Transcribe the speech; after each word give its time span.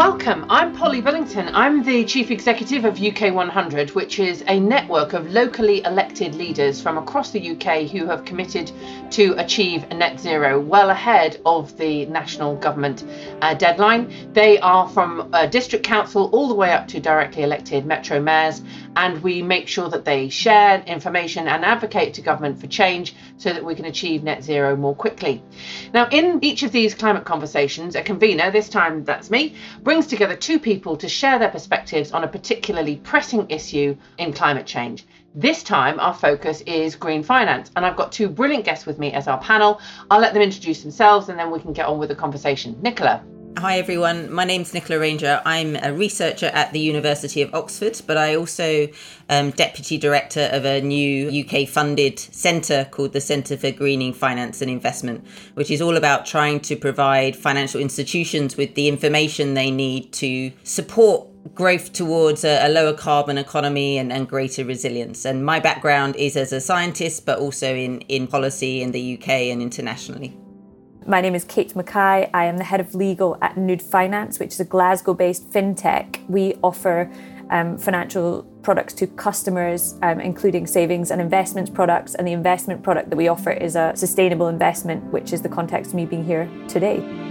Welcome. 0.00 0.46
I'm 0.48 0.74
Polly 0.74 1.02
Billington. 1.02 1.50
I'm 1.52 1.84
the 1.84 2.06
Chief 2.06 2.30
Executive 2.30 2.86
of 2.86 2.98
UK 2.98 3.34
100, 3.34 3.90
which 3.90 4.18
is 4.18 4.42
a 4.48 4.58
network 4.58 5.12
of 5.12 5.28
locally 5.30 5.84
elected 5.84 6.34
leaders 6.34 6.80
from 6.80 6.96
across 6.96 7.32
the 7.32 7.50
UK 7.50 7.82
who 7.82 8.06
have 8.06 8.24
committed 8.24 8.72
to 9.10 9.34
achieve 9.36 9.86
net 9.90 10.18
zero 10.18 10.58
well 10.58 10.88
ahead 10.88 11.38
of 11.44 11.76
the 11.76 12.06
national 12.06 12.56
government 12.56 13.04
uh, 13.42 13.52
deadline. 13.52 14.10
They 14.32 14.58
are 14.60 14.88
from 14.88 15.28
uh, 15.34 15.44
district 15.44 15.84
council 15.84 16.30
all 16.32 16.48
the 16.48 16.54
way 16.54 16.72
up 16.72 16.88
to 16.88 16.98
directly 16.98 17.42
elected 17.42 17.84
metro 17.84 18.20
mayors, 18.20 18.62
and 18.96 19.22
we 19.22 19.42
make 19.42 19.68
sure 19.68 19.90
that 19.90 20.06
they 20.06 20.30
share 20.30 20.82
information 20.86 21.46
and 21.46 21.62
advocate 21.62 22.14
to 22.14 22.22
government 22.22 22.58
for 22.58 22.68
change 22.68 23.14
so 23.36 23.52
that 23.52 23.62
we 23.62 23.74
can 23.74 23.84
achieve 23.84 24.22
net 24.22 24.42
zero 24.42 24.76
more 24.76 24.94
quickly. 24.94 25.42
Now, 25.92 26.08
in 26.10 26.42
each 26.42 26.62
of 26.62 26.72
these 26.72 26.94
climate 26.94 27.26
conversations, 27.26 27.96
a 27.96 28.02
convener, 28.02 28.50
this 28.50 28.70
time 28.70 29.04
that's 29.04 29.30
me, 29.30 29.56
brings 29.90 30.06
together 30.06 30.36
two 30.36 30.60
people 30.60 30.96
to 30.96 31.08
share 31.08 31.40
their 31.40 31.48
perspectives 31.48 32.12
on 32.12 32.22
a 32.22 32.28
particularly 32.28 32.94
pressing 32.98 33.44
issue 33.50 33.96
in 34.18 34.32
climate 34.32 34.64
change. 34.64 35.04
This 35.34 35.64
time, 35.64 35.98
our 35.98 36.14
focus 36.14 36.60
is 36.60 36.94
green 36.94 37.24
finance, 37.24 37.72
and 37.74 37.84
I've 37.84 37.96
got 37.96 38.12
two 38.12 38.28
brilliant 38.28 38.64
guests 38.64 38.86
with 38.86 39.00
me 39.00 39.12
as 39.12 39.26
our 39.26 39.40
panel. 39.40 39.80
I'll 40.08 40.20
let 40.20 40.32
them 40.32 40.44
introduce 40.44 40.82
themselves 40.82 41.28
and 41.28 41.36
then 41.36 41.50
we 41.50 41.58
can 41.58 41.72
get 41.72 41.86
on 41.86 41.98
with 41.98 42.08
the 42.08 42.14
conversation. 42.14 42.78
Nicola. 42.80 43.20
Hi 43.58 43.78
everyone, 43.78 44.32
my 44.32 44.44
name's 44.44 44.72
Nicola 44.72 45.00
Ranger. 45.00 45.42
I'm 45.44 45.74
a 45.76 45.92
researcher 45.92 46.46
at 46.46 46.72
the 46.72 46.78
University 46.78 47.42
of 47.42 47.52
Oxford, 47.52 48.00
but 48.06 48.16
I 48.16 48.36
also 48.36 48.88
am 49.28 49.50
deputy 49.50 49.98
director 49.98 50.48
of 50.52 50.64
a 50.64 50.80
new 50.80 51.44
UK 51.44 51.68
funded 51.68 52.18
centre 52.18 52.86
called 52.90 53.12
the 53.12 53.20
Centre 53.20 53.56
for 53.56 53.72
Greening 53.72 54.14
Finance 54.14 54.62
and 54.62 54.70
Investment, 54.70 55.26
which 55.54 55.70
is 55.70 55.82
all 55.82 55.96
about 55.96 56.26
trying 56.26 56.60
to 56.60 56.76
provide 56.76 57.34
financial 57.34 57.80
institutions 57.80 58.56
with 58.56 58.76
the 58.76 58.88
information 58.88 59.54
they 59.54 59.70
need 59.70 60.12
to 60.12 60.52
support 60.62 61.26
growth 61.54 61.92
towards 61.92 62.44
a, 62.44 62.66
a, 62.66 62.68
lower 62.68 62.92
carbon 62.92 63.36
economy 63.36 63.98
and, 63.98 64.12
and 64.12 64.28
greater 64.28 64.64
resilience. 64.64 65.24
And 65.24 65.44
my 65.44 65.58
background 65.58 66.14
is 66.16 66.36
as 66.36 66.52
a 66.52 66.60
scientist, 66.60 67.26
but 67.26 67.40
also 67.40 67.74
in, 67.74 68.00
in 68.02 68.26
policy 68.26 68.80
in 68.80 68.92
the 68.92 69.18
UK 69.18 69.28
and 69.28 69.60
internationally. 69.60 70.39
My 71.06 71.22
name 71.22 71.34
is 71.34 71.44
Kate 71.44 71.72
McKay. 71.72 72.28
I 72.34 72.44
am 72.44 72.58
the 72.58 72.64
head 72.64 72.78
of 72.78 72.94
legal 72.94 73.38
at 73.40 73.56
Nude 73.56 73.80
Finance, 73.80 74.38
which 74.38 74.52
is 74.52 74.60
a 74.60 74.66
Glasgow 74.66 75.14
based 75.14 75.48
fintech. 75.50 76.28
We 76.28 76.56
offer 76.62 77.10
um, 77.48 77.78
financial 77.78 78.42
products 78.62 78.92
to 78.94 79.06
customers, 79.06 79.94
um, 80.02 80.20
including 80.20 80.66
savings 80.66 81.10
and 81.10 81.20
investments 81.20 81.70
products. 81.70 82.14
And 82.14 82.28
the 82.28 82.32
investment 82.32 82.82
product 82.82 83.08
that 83.10 83.16
we 83.16 83.28
offer 83.28 83.50
is 83.50 83.76
a 83.76 83.92
sustainable 83.96 84.48
investment, 84.48 85.04
which 85.04 85.32
is 85.32 85.40
the 85.40 85.48
context 85.48 85.92
of 85.92 85.94
me 85.94 86.04
being 86.04 86.24
here 86.24 86.50
today. 86.68 87.29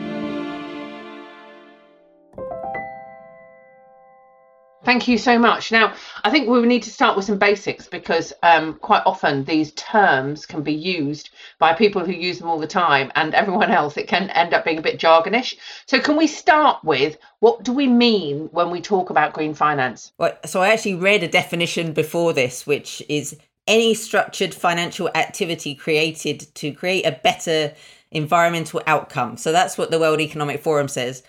Thank 4.90 5.08
you 5.08 5.20
so 5.20 5.38
much. 5.38 5.72
Now, 5.72 5.94
I 6.24 6.32
think 6.32 6.50
we 6.50 6.60
need 6.66 6.82
to 6.82 6.90
start 6.90 7.16
with 7.16 7.26
some 7.26 7.38
basics 7.38 7.86
because 7.86 8.34
um, 8.42 8.74
quite 8.74 9.04
often 9.06 9.46
these 9.46 9.72
terms 9.74 10.48
can 10.48 10.64
be 10.64 10.74
used 10.74 11.30
by 11.60 11.74
people 11.74 12.04
who 12.04 12.12
use 12.12 12.40
them 12.40 12.50
all 12.50 12.58
the 12.58 12.66
time 12.66 13.12
and 13.14 13.36
everyone 13.36 13.70
else. 13.70 13.98
It 13.98 14.08
can 14.08 14.32
end 14.32 14.52
up 14.52 14.66
being 14.66 14.80
a 14.80 14.82
bit 14.82 15.00
jargonish. 15.00 15.54
So, 15.86 16.00
can 16.00 16.18
we 16.18 16.26
start 16.26 16.84
with 16.84 17.20
what 17.40 17.62
do 17.62 17.72
we 17.72 17.86
mean 17.86 18.50
when 18.52 18.72
we 18.72 18.82
talk 18.82 19.12
about 19.12 19.34
green 19.34 19.54
finance? 19.54 20.12
Well, 20.18 20.36
so, 20.48 20.64
I 20.64 20.70
actually 20.70 20.96
read 20.96 21.22
a 21.22 21.28
definition 21.28 21.94
before 21.94 22.34
this, 22.34 22.66
which 22.66 23.04
is 23.08 23.38
any 23.68 23.94
structured 23.94 24.56
financial 24.56 25.12
activity 25.14 25.76
created 25.76 26.48
to 26.56 26.72
create 26.72 27.06
a 27.06 27.12
better 27.12 27.76
environmental 28.10 28.82
outcome. 28.88 29.38
So, 29.38 29.52
that's 29.52 29.78
what 29.78 29.92
the 29.92 30.00
World 30.00 30.20
Economic 30.20 30.64
Forum 30.64 30.88
says. 30.88 31.22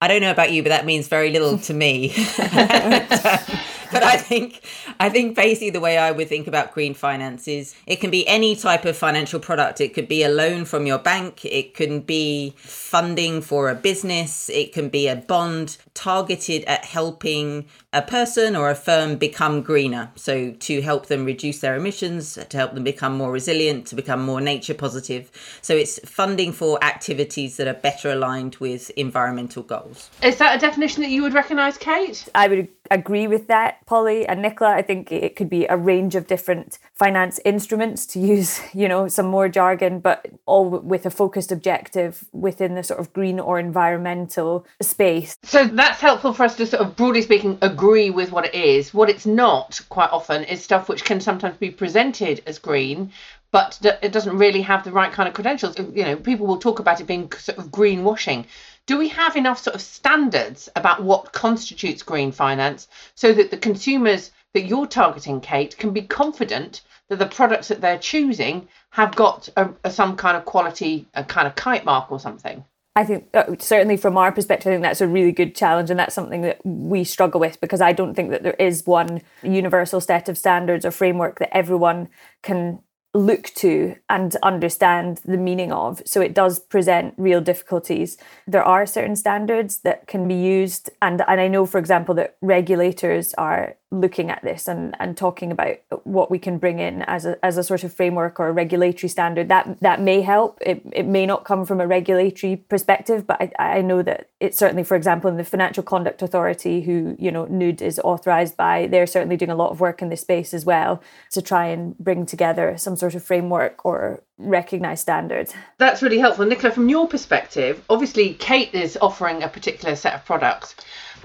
I 0.00 0.08
don't 0.08 0.20
know 0.20 0.30
about 0.30 0.52
you, 0.52 0.62
but 0.62 0.68
that 0.68 0.84
means 0.84 1.08
very 1.08 1.30
little 1.30 1.58
to 1.58 1.74
me. 1.74 2.14
but 3.94 4.02
I 4.02 4.16
think 4.16 4.60
I 5.00 5.08
think 5.08 5.34
basically 5.34 5.70
the 5.70 5.80
way 5.80 5.96
I 5.96 6.10
would 6.10 6.28
think 6.28 6.46
about 6.46 6.72
green 6.72 6.92
finance 6.92 7.48
is 7.48 7.74
it 7.86 7.96
can 7.96 8.10
be 8.10 8.26
any 8.26 8.54
type 8.56 8.84
of 8.84 8.96
financial 8.96 9.40
product. 9.40 9.80
It 9.80 9.94
could 9.94 10.08
be 10.08 10.22
a 10.22 10.28
loan 10.28 10.64
from 10.64 10.86
your 10.86 10.98
bank, 10.98 11.44
it 11.44 11.74
can 11.74 12.00
be 12.00 12.54
funding 12.58 13.40
for 13.40 13.70
a 13.70 13.74
business, 13.74 14.50
it 14.50 14.72
can 14.72 14.88
be 14.88 15.08
a 15.08 15.16
bond 15.16 15.78
targeted 15.94 16.64
at 16.64 16.84
helping 16.84 17.66
a 17.92 18.02
person 18.02 18.56
or 18.56 18.70
a 18.70 18.74
firm 18.74 19.16
become 19.16 19.62
greener. 19.62 20.10
So 20.16 20.50
to 20.50 20.82
help 20.82 21.06
them 21.06 21.24
reduce 21.24 21.60
their 21.60 21.76
emissions, 21.76 22.34
to 22.34 22.56
help 22.56 22.74
them 22.74 22.84
become 22.84 23.16
more 23.16 23.30
resilient, 23.30 23.86
to 23.88 23.94
become 23.94 24.22
more 24.22 24.40
nature 24.40 24.74
positive. 24.74 25.30
So 25.62 25.74
it's 25.74 25.98
funding 26.00 26.52
for 26.52 26.82
activities 26.82 27.56
that 27.56 27.68
are 27.68 27.74
better 27.74 28.10
aligned 28.10 28.56
with 28.56 28.90
environmental 28.90 29.62
goals. 29.62 30.10
Is 30.22 30.36
that 30.38 30.56
a 30.56 30.60
definition 30.60 31.02
that 31.02 31.10
you 31.10 31.22
would 31.22 31.34
recognise, 31.34 31.78
Kate? 31.78 32.28
I 32.34 32.48
would 32.48 32.68
agree 32.90 33.26
with 33.26 33.46
that, 33.48 33.84
Polly 33.86 34.26
and 34.26 34.42
Nicola. 34.42 34.72
I 34.72 34.82
think 34.82 35.10
it 35.10 35.36
could 35.36 35.48
be 35.48 35.66
a 35.66 35.76
range 35.76 36.14
of 36.14 36.26
different 36.26 36.78
finance 36.92 37.40
instruments 37.44 38.06
to 38.06 38.20
use, 38.20 38.60
you 38.74 38.88
know, 38.88 39.08
some 39.08 39.26
more 39.26 39.48
jargon, 39.48 40.00
but 40.00 40.26
all 40.46 40.68
with 40.68 41.06
a 41.06 41.10
focused 41.10 41.52
objective 41.52 42.24
within 42.32 42.74
the 42.74 42.82
sort 42.82 43.00
of 43.00 43.12
green 43.12 43.40
or 43.40 43.58
environmental 43.58 44.66
space. 44.80 45.36
So 45.42 45.66
that's 45.66 46.00
helpful 46.00 46.32
for 46.32 46.44
us 46.44 46.56
to 46.56 46.66
sort 46.66 46.82
of 46.82 46.96
broadly 46.96 47.22
speaking 47.22 47.58
agree 47.62 48.10
with 48.10 48.32
what 48.32 48.46
it 48.46 48.54
is. 48.54 48.92
What 48.92 49.10
it's 49.10 49.26
not 49.26 49.80
quite 49.88 50.10
often 50.10 50.44
is 50.44 50.62
stuff 50.62 50.88
which 50.88 51.04
can 51.04 51.20
sometimes 51.20 51.56
be 51.56 51.70
presented 51.70 52.42
as 52.46 52.58
green, 52.58 53.12
but 53.54 53.78
it 54.02 54.10
doesn't 54.10 54.36
really 54.36 54.62
have 54.62 54.82
the 54.82 54.90
right 54.90 55.12
kind 55.12 55.28
of 55.28 55.34
credentials. 55.34 55.78
You 55.78 56.04
know, 56.04 56.16
people 56.16 56.44
will 56.44 56.58
talk 56.58 56.80
about 56.80 57.00
it 57.00 57.06
being 57.06 57.30
sort 57.30 57.58
of 57.58 57.70
greenwashing 57.70 58.46
do 58.86 58.98
we 58.98 59.08
have 59.08 59.36
enough 59.36 59.58
sort 59.58 59.74
of 59.74 59.80
standards 59.80 60.68
about 60.76 61.02
what 61.02 61.32
constitutes 61.32 62.02
green 62.02 62.32
finance 62.32 62.88
so 63.14 63.32
that 63.32 63.50
the 63.50 63.56
consumers 63.56 64.30
that 64.52 64.66
you're 64.66 64.86
targeting, 64.86 65.40
Kate, 65.40 65.76
can 65.78 65.92
be 65.92 66.02
confident 66.02 66.82
that 67.08 67.18
the 67.18 67.26
products 67.26 67.68
that 67.68 67.80
they're 67.80 67.98
choosing 67.98 68.68
have 68.90 69.14
got 69.16 69.48
a, 69.56 69.70
a, 69.84 69.90
some 69.90 70.16
kind 70.16 70.36
of 70.36 70.44
quality, 70.44 71.06
a 71.14 71.24
kind 71.24 71.46
of 71.46 71.54
kite 71.54 71.84
mark 71.84 72.12
or 72.12 72.20
something? 72.20 72.64
I 72.96 73.04
think 73.04 73.28
uh, 73.34 73.56
certainly 73.58 73.96
from 73.96 74.16
our 74.16 74.30
perspective, 74.30 74.70
I 74.70 74.74
think 74.74 74.82
that's 74.82 75.00
a 75.00 75.08
really 75.08 75.32
good 75.32 75.56
challenge, 75.56 75.90
and 75.90 75.98
that's 75.98 76.14
something 76.14 76.42
that 76.42 76.64
we 76.64 77.02
struggle 77.02 77.40
with 77.40 77.60
because 77.60 77.80
I 77.80 77.92
don't 77.92 78.14
think 78.14 78.30
that 78.30 78.44
there 78.44 78.54
is 78.54 78.86
one 78.86 79.22
universal 79.42 80.00
set 80.00 80.28
of 80.28 80.38
standards 80.38 80.84
or 80.84 80.92
framework 80.92 81.40
that 81.40 81.56
everyone 81.56 82.08
can 82.42 82.78
look 83.14 83.44
to 83.54 83.94
and 84.10 84.36
understand 84.42 85.20
the 85.24 85.38
meaning 85.38 85.72
of. 85.72 86.02
So 86.04 86.20
it 86.20 86.34
does 86.34 86.58
present 86.58 87.14
real 87.16 87.40
difficulties. 87.40 88.18
There 88.46 88.64
are 88.64 88.86
certain 88.86 89.14
standards 89.16 89.78
that 89.78 90.08
can 90.08 90.26
be 90.26 90.34
used, 90.34 90.90
and, 91.00 91.22
and 91.26 91.40
I 91.40 91.48
know, 91.48 91.64
for 91.64 91.78
example, 91.78 92.14
that 92.16 92.36
regulators 92.42 93.32
are 93.34 93.76
looking 94.00 94.30
at 94.30 94.42
this 94.42 94.66
and, 94.68 94.96
and 94.98 95.16
talking 95.16 95.52
about 95.52 95.76
what 96.02 96.30
we 96.30 96.38
can 96.38 96.58
bring 96.58 96.78
in 96.78 97.02
as 97.02 97.24
a, 97.24 97.42
as 97.44 97.56
a 97.56 97.62
sort 97.62 97.84
of 97.84 97.92
framework 97.92 98.40
or 98.40 98.48
a 98.48 98.52
regulatory 98.52 99.08
standard 99.08 99.48
that 99.48 99.78
that 99.80 100.00
may 100.00 100.20
help. 100.20 100.58
It, 100.60 100.82
it 100.92 101.06
may 101.06 101.26
not 101.26 101.44
come 101.44 101.64
from 101.64 101.80
a 101.80 101.86
regulatory 101.86 102.56
perspective 102.56 103.26
but 103.26 103.40
I, 103.40 103.76
I 103.76 103.82
know 103.82 104.02
that 104.02 104.30
it's 104.40 104.58
certainly 104.58 104.84
for 104.84 104.96
example 104.96 105.30
in 105.30 105.36
the 105.36 105.44
financial 105.44 105.82
conduct 105.82 106.22
authority 106.22 106.82
who 106.82 107.16
you 107.18 107.30
know 107.30 107.46
Nude 107.46 107.82
is 107.82 108.00
authorized 108.00 108.56
by 108.56 108.86
they're 108.86 109.06
certainly 109.06 109.36
doing 109.36 109.50
a 109.50 109.56
lot 109.56 109.70
of 109.70 109.80
work 109.80 110.02
in 110.02 110.08
this 110.08 110.22
space 110.22 110.52
as 110.52 110.64
well 110.64 111.02
to 111.30 111.40
try 111.40 111.66
and 111.66 111.96
bring 111.98 112.26
together 112.26 112.76
some 112.76 112.96
sort 112.96 113.14
of 113.14 113.22
framework 113.22 113.84
or 113.84 114.22
recognized 114.36 115.02
standards. 115.02 115.54
That's 115.78 116.02
really 116.02 116.18
helpful. 116.18 116.44
Nicola 116.44 116.72
from 116.72 116.88
your 116.88 117.06
perspective 117.06 117.84
obviously 117.88 118.34
kate 118.34 118.74
is 118.74 118.98
offering 119.00 119.42
a 119.42 119.48
particular 119.48 119.94
set 119.94 120.14
of 120.14 120.24
products 120.24 120.74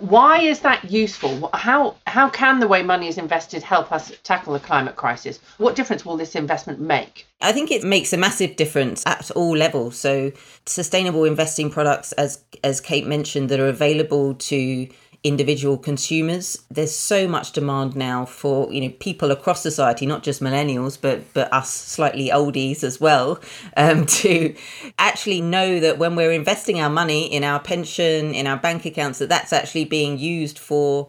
why 0.02 0.40
is 0.42 0.62
that 0.62 0.90
useful? 0.90 1.50
How 1.54 1.96
how 2.08 2.30
can 2.30 2.60
the 2.60 2.68
way 2.68 2.84
money 2.84 3.08
is 3.08 3.18
invested 3.18 3.64
help 3.64 3.92
us 3.92 4.12
tackle 4.24 4.54
the 4.54 4.60
climate 4.60 4.96
crisis? 4.96 5.40
What 5.58 5.76
difference 5.76 6.06
will 6.06 6.18
this 6.18 6.36
investment 6.36 6.80
make? 6.80 7.26
I 7.42 7.52
think 7.52 7.72
it 7.72 7.84
makes 7.84 8.12
a 8.14 8.18
massive 8.18 8.56
difference 8.56 9.04
at 9.06 9.32
all 9.32 9.56
levels. 9.56 9.98
So 9.98 10.32
sustainable 10.66 11.24
investing 11.26 11.70
products 11.70 12.12
as 12.14 12.44
as 12.64 12.82
Kate 12.82 13.08
mentioned 13.08 13.50
that 13.50 13.60
are 13.60 13.68
available 13.68 14.36
to 14.36 14.88
individual 15.24 15.78
consumers. 15.78 16.64
There's 16.70 16.96
so 16.96 17.28
much 17.28 17.52
demand 17.52 17.96
now 17.96 18.26
for 18.26 18.72
you 18.72 18.82
know 18.82 18.94
people 19.00 19.32
across 19.32 19.62
society, 19.62 20.06
not 20.06 20.24
just 20.24 20.42
millennials, 20.42 21.00
but 21.00 21.34
but 21.34 21.52
us 21.54 21.70
slightly 21.70 22.30
oldies 22.30 22.84
as 22.84 23.02
well, 23.02 23.40
um, 23.78 24.06
to 24.22 24.56
actually 24.98 25.42
know 25.42 25.80
that 25.80 25.98
when 25.98 26.16
we're 26.16 26.32
investing 26.32 26.80
our 26.80 26.90
money 26.90 27.26
in 27.26 27.44
our 27.44 27.60
pension, 27.60 28.34
in 28.34 28.48
our 28.48 28.58
bank 28.58 28.86
accounts, 28.86 29.20
that 29.20 29.30
that's 29.30 29.54
actually 29.54 29.86
being 29.86 30.18
used 30.18 30.58
for 30.58 31.08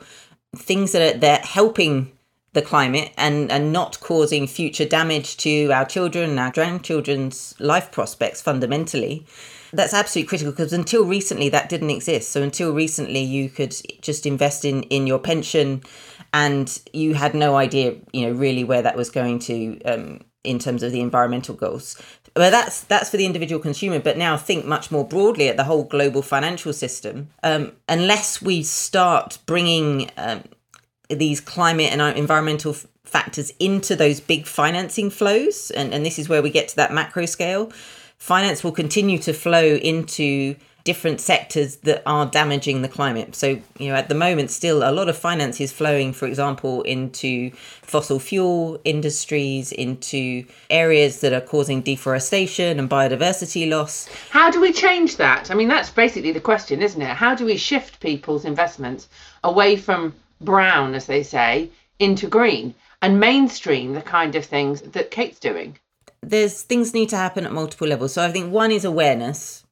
things 0.56 0.92
that 0.92 1.16
are 1.16 1.18
they're 1.18 1.38
helping 1.38 2.12
the 2.52 2.62
climate 2.62 3.12
and 3.16 3.50
and 3.52 3.72
not 3.72 4.00
causing 4.00 4.46
future 4.46 4.84
damage 4.84 5.36
to 5.36 5.70
our 5.70 5.84
children 5.84 6.30
and 6.30 6.40
our 6.40 6.50
grandchildren's 6.50 7.54
life 7.60 7.92
prospects 7.92 8.42
fundamentally 8.42 9.24
that's 9.72 9.94
absolutely 9.94 10.28
critical 10.28 10.52
because 10.52 10.72
until 10.72 11.04
recently 11.04 11.48
that 11.50 11.68
didn't 11.68 11.90
exist. 11.90 12.30
So 12.30 12.42
until 12.42 12.72
recently 12.72 13.20
you 13.20 13.48
could 13.48 13.74
just 14.00 14.26
invest 14.26 14.64
in 14.64 14.82
in 14.84 15.06
your 15.06 15.18
pension 15.18 15.82
and 16.32 16.80
you 16.92 17.14
had 17.14 17.34
no 17.34 17.56
idea, 17.56 17.96
you 18.12 18.26
know, 18.26 18.32
really 18.32 18.64
where 18.64 18.82
that 18.82 18.96
was 18.96 19.10
going 19.10 19.38
to 19.40 19.80
um, 19.82 20.20
in 20.44 20.58
terms 20.58 20.82
of 20.82 20.92
the 20.92 21.00
environmental 21.00 21.54
goals. 21.54 22.00
But 22.34 22.50
that's 22.50 22.82
that's 22.82 23.10
for 23.10 23.16
the 23.16 23.26
individual 23.26 23.60
consumer. 23.60 23.98
But 23.98 24.16
now 24.16 24.36
think 24.36 24.64
much 24.64 24.90
more 24.90 25.06
broadly 25.06 25.48
at 25.48 25.56
the 25.56 25.64
whole 25.64 25.84
global 25.84 26.22
financial 26.22 26.72
system. 26.72 27.28
Um, 27.42 27.72
unless 27.88 28.40
we 28.40 28.62
start 28.62 29.38
bringing 29.46 30.10
um, 30.16 30.44
these 31.08 31.40
climate 31.40 31.92
and 31.92 32.00
environmental 32.16 32.74
factors 33.04 33.52
into 33.58 33.96
those 33.96 34.20
big 34.20 34.46
financing 34.46 35.10
flows, 35.10 35.72
and, 35.72 35.92
and 35.92 36.06
this 36.06 36.18
is 36.18 36.28
where 36.28 36.42
we 36.42 36.50
get 36.50 36.68
to 36.68 36.76
that 36.76 36.92
macro 36.92 37.26
scale, 37.26 37.72
finance 38.20 38.62
will 38.62 38.70
continue 38.70 39.18
to 39.18 39.32
flow 39.32 39.64
into 39.64 40.54
different 40.84 41.20
sectors 41.20 41.76
that 41.78 42.02
are 42.06 42.24
damaging 42.26 42.80
the 42.82 42.88
climate. 42.88 43.34
So, 43.34 43.58
you 43.78 43.88
know, 43.88 43.94
at 43.96 44.08
the 44.08 44.14
moment, 44.14 44.50
still 44.50 44.88
a 44.88 44.92
lot 44.92 45.08
of 45.08 45.18
finance 45.18 45.60
is 45.60 45.72
flowing, 45.72 46.12
for 46.12 46.26
example, 46.26 46.82
into 46.82 47.50
fossil 47.82 48.20
fuel 48.20 48.80
industries, 48.84 49.72
into 49.72 50.44
areas 50.70 51.20
that 51.20 51.32
are 51.32 51.40
causing 51.40 51.82
deforestation 51.82 52.78
and 52.78 52.88
biodiversity 52.88 53.68
loss. 53.68 54.08
How 54.30 54.50
do 54.50 54.60
we 54.60 54.72
change 54.72 55.16
that? 55.16 55.50
I 55.50 55.54
mean, 55.54 55.68
that's 55.68 55.90
basically 55.90 56.32
the 56.32 56.40
question, 56.40 56.80
isn't 56.80 57.02
it? 57.02 57.08
How 57.08 57.34
do 57.34 57.44
we 57.44 57.56
shift 57.56 58.00
people's 58.00 58.44
investments 58.44 59.08
away 59.42 59.76
from 59.76 60.14
brown, 60.40 60.94
as 60.94 61.06
they 61.06 61.22
say, 61.22 61.70
into 61.98 62.28
green? 62.28 62.74
and 63.02 63.18
mainstream 63.18 63.94
the 63.94 64.02
kind 64.02 64.34
of 64.34 64.44
things 64.44 64.82
that 64.82 65.10
Kate's 65.10 65.38
doing? 65.38 65.78
There's 66.22 66.62
things 66.62 66.92
need 66.94 67.08
to 67.10 67.16
happen 67.16 67.46
at 67.46 67.52
multiple 67.52 67.88
levels. 67.88 68.14
So 68.14 68.22
I 68.22 68.30
think 68.30 68.52
one 68.52 68.70
is 68.70 68.84
awareness 68.84 69.64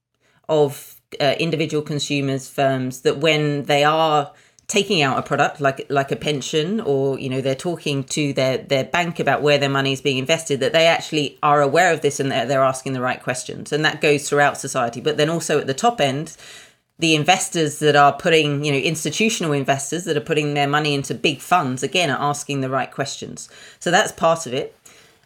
of 0.49 1.01
uh, 1.21 1.35
individual 1.39 1.83
consumers, 1.83 2.49
firms 2.49 3.03
that 3.03 3.19
when 3.19 3.65
they 3.65 3.85
are 3.85 4.33
taking 4.69 5.01
out 5.01 5.19
a 5.19 5.23
product 5.23 5.63
like 5.63 5.87
like 5.89 6.13
a 6.13 6.17
pension 6.17 6.79
or 6.83 7.19
you 7.19 7.31
know 7.31 7.41
they're 7.41 7.55
talking 7.55 8.05
to 8.05 8.35
their 8.35 8.59
their 8.59 8.85
bank 8.85 9.19
about 9.19 9.41
where 9.41 9.57
their 9.57 9.71
money 9.71 9.95
is 9.95 10.03
being 10.03 10.19
invested 10.19 10.61
that 10.61 10.75
they 10.75 10.87
actually 10.87 11.39
are 11.43 11.63
aware 11.63 11.91
of 11.91 12.03
this 12.03 12.21
and 12.21 12.31
they're, 12.31 12.45
they're 12.45 12.63
asking 12.63 12.93
the 12.93 13.01
right 13.01 13.23
questions 13.23 13.73
and 13.73 13.83
that 13.83 14.03
goes 14.03 14.29
throughout 14.29 14.59
society 14.59 15.01
but 15.01 15.17
then 15.17 15.31
also 15.31 15.59
at 15.59 15.67
the 15.67 15.73
top 15.73 16.03
end 16.03 16.37
the 16.99 17.15
investors 17.15 17.79
that 17.79 17.95
are 17.95 18.13
putting, 18.13 18.65
you 18.65 18.73
know, 18.73 18.79
institutional 18.79 19.53
investors 19.53 20.05
that 20.05 20.17
are 20.17 20.21
putting 20.21 20.55
their 20.55 20.67
money 20.67 20.95
into 20.95 21.15
big 21.15 21.41
funds, 21.41 21.85
again, 21.85 22.11
are 22.11 22.21
asking 22.21 22.61
the 22.61 22.69
right 22.69 22.91
questions. 22.91 23.49
So 23.79 23.93
that's 23.93 24.11
part 24.11 24.47
of 24.47 24.53
it. 24.53 24.77